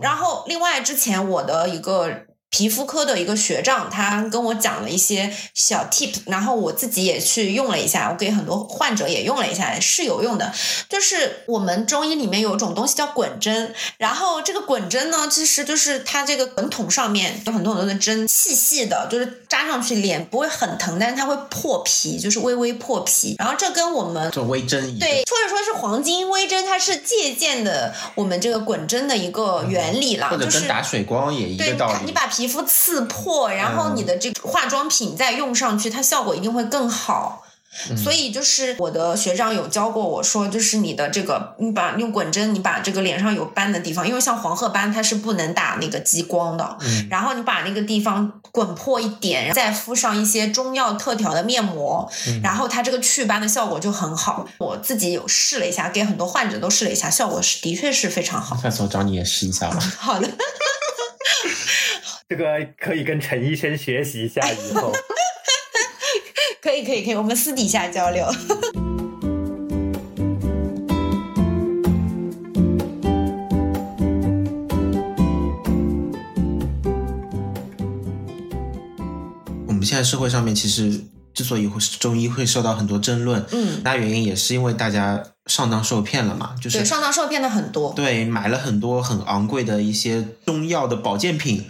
[0.01, 2.28] 然后，另外之前我的一个。
[2.49, 10.51] 皮肤科的一个学长，他跟我讲了一些小 tip，然后我自己也去用了一下，我给很多患者也用了一下，是有用的。
[10.89, 23.35] 就是我们中医里面有一种东西叫滚针，然后这个滚针呢，其实就是它这个滚筒上面有很多很多的针，细细的，就是扎上去脸不会很疼，但是它会破皮，就是微微破皮。
[23.37, 31.99] 然后这跟我们做微针一样对，或者说是黄金微针，它是借鉴的我们这个滚针的一个原理啦，或者跟打水光也一个道理。
[32.05, 37.43] 你把皮肤刺破，然后你的这个化妆品再用上去，它效果一定会更好。
[37.95, 46.77] 所以就是我的学长有教过我说，就是你的这个，你把用滚针，你把这个脸上有斑的地方，因为像黄褐斑它是不能打那个激光的，
[47.11, 52.11] 然后你把那个地方滚破一点，再敷上一些中药特调的面膜，
[52.41, 54.47] 然后它这个祛斑的效果就很好。
[54.57, 58.57] 我自己有试了一下，给很多患者都试了一下，效果是的确是非常好。
[58.57, 59.79] 下次我找你也试一下吧。
[59.99, 60.27] 好的。
[62.31, 62.45] 这个
[62.79, 64.93] 可以跟陈医生学习一下，以后
[66.61, 68.23] 可以可以可以，我们私底下交流。
[79.67, 81.03] 我们现在社会上面其实
[81.33, 85.23] 之所以会中医会受到很多争论，嗯，那原因也是因为大家。
[85.49, 91.65] 上当受骗了嘛，就是对上当受骗的很多，对，买了很多很昂贵的一些中药的保健品，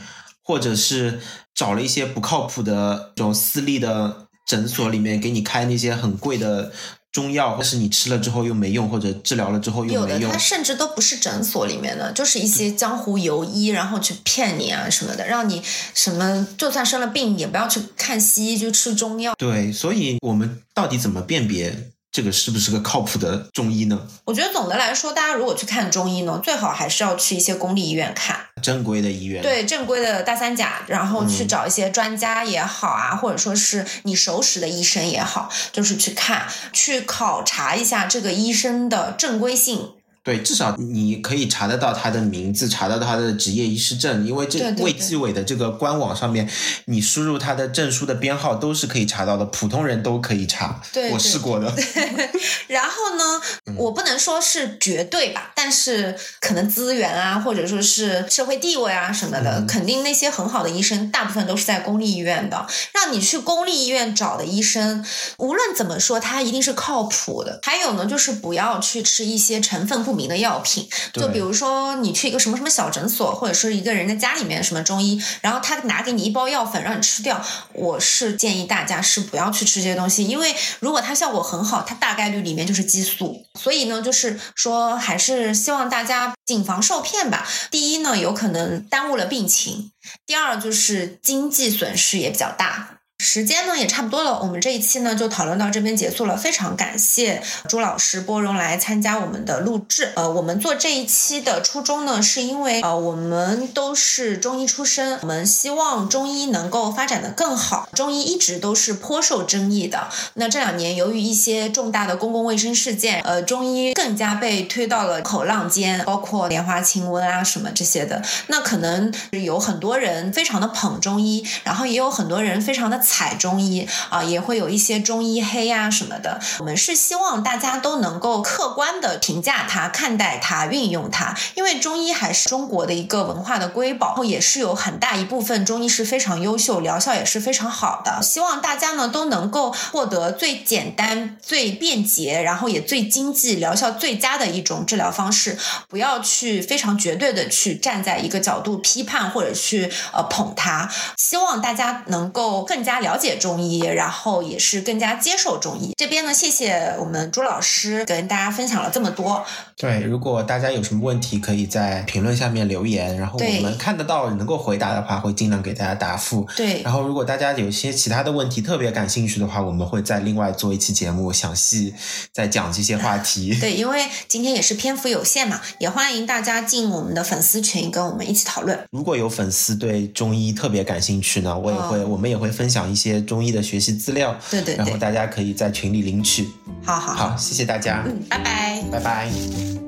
[0.49, 1.19] 或者是
[1.53, 6.71] 找了一些不靠谱的这种私立的诊所里面给你开那些很贵的。
[7.11, 10.21] 中药，但是你吃了之后又没用，或者治疗了之后又没用。
[10.21, 15.59] 有的，它甚至都不是诊所里面的，就是一些江湖游医，然后去骗你啊什么的，让你
[15.95, 19.33] 什么就算生了病也不要去看西医，就吃中药。
[19.39, 21.91] 对，所以我们到底怎么辨别？
[22.11, 24.07] 这个是不是个靠谱的中医呢？
[24.25, 29.43] 我觉得总的来说，大家如果去看中医呢，最好还是要去一些公立医院看，正规的医院。
[29.43, 39.91] 对，正规的大三甲，然后去找一些专家也好啊，或者说是你熟识的医生也好，就是去看，去考察一下这个医生的正规性。
[40.29, 46.47] 对，至少你可以查得到他的名字，查到他的职业医师证，因为这卫计委的这个官网上面，
[46.85, 50.79] 你输入他的证书的编号都是可以查到的，普通人都可以查。
[50.93, 51.73] 对，我试过的。
[52.67, 53.41] 然后呢，
[53.75, 62.67] 我不能说是绝对吧，但是可能资源啊，或者说是社会地位啊什么的，肯定那些很好的医生，大部分都是在公立医院的。
[62.93, 65.03] 让你去公立医院找的医生，
[65.39, 67.59] 无论怎么说，他一定是靠谱的。
[67.63, 70.18] 还有呢，就是不要去吃一些成分不。
[70.19, 77.41] 名的药品，就比如说你去一个什么什么小诊所，或者说一个人的家里面什么中医，然后他拿给你一包药粉让你吃掉，
[77.73, 87.47] 我是建议大家是不要去吃这些东西，因为如果它效果很好，它大概率里面就是激素，所以呢，就是说还是希望大家谨防受骗吧。
[87.71, 89.91] 第一呢，有可能耽误了病情；
[90.25, 92.98] 第二就是经济损失也比较大。
[93.21, 96.37] 时间呢也差不多了，我们这一期呢就讨论到这边结束了。
[96.37, 100.13] 非常感谢朱老师、波荣来参加我们的录制。
[100.15, 107.89] 呃，我们做这一期的初衷呢，是因为呃我们都是中医出身，我们希望中医能够发展的更好。
[107.93, 110.07] 中医一直都是颇受争议的。
[110.35, 118.23] 那这两年由于一些重大的公共卫生事件，呃，中医更加被推到了口浪尖，包括莲花清瘟啊什么这些的。
[118.47, 123.03] 那可能有很多人非常的捧中医，然后也有很多人非常的。
[123.09, 126.39] 采中医啊，也会有一些中医黑呀什么的。
[126.59, 138.21] 我们是希望大家都能够客观的评价它、看待它、运用它，因为中医还是中国的一个文化的瑰宝，然后也是有很大一部分中医是非常优秀，疗效也是非常好的。
[138.21, 145.57] 希望大家呢都能够获得最简单、最便捷，然后也最经济、疗效最佳的一种治疗方式，
[145.87, 150.87] 不要去非常绝对的去站在一个角度批判或者去呃捧它。
[151.17, 152.98] 希望大家能够更加。
[152.99, 155.93] 了解中医，然后也是更加接受中医。
[155.97, 159.45] 这边呢，谢谢我们朱老师跟大家分享了这么多。
[159.75, 166.47] 对，如果大家有什么问题，可以在评论下面留言，然后我们看得到能够回答的话，会尽量给大家答复。
[166.55, 171.93] 对，然后如果大家有一些其他的问题特别感兴趣的话，我们会再另外做一期节目，详细
[172.33, 173.55] 再讲这些话题。
[173.61, 178.77] 对，因为今天也是篇幅有限嘛，也欢迎大家进我们的粉丝群，跟我们一起讨论。
[178.91, 182.88] 如果有粉丝对中医特别感兴趣呢，我也会，我们也会分享。
[182.89, 186.47] 一些中医的学习资料，对对，然后大家可以在群里领取。
[186.83, 187.13] 好好。
[187.13, 189.29] 好，谢谢大家，嗯，拜拜，拜拜，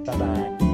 [0.05, 0.70] 拜拜。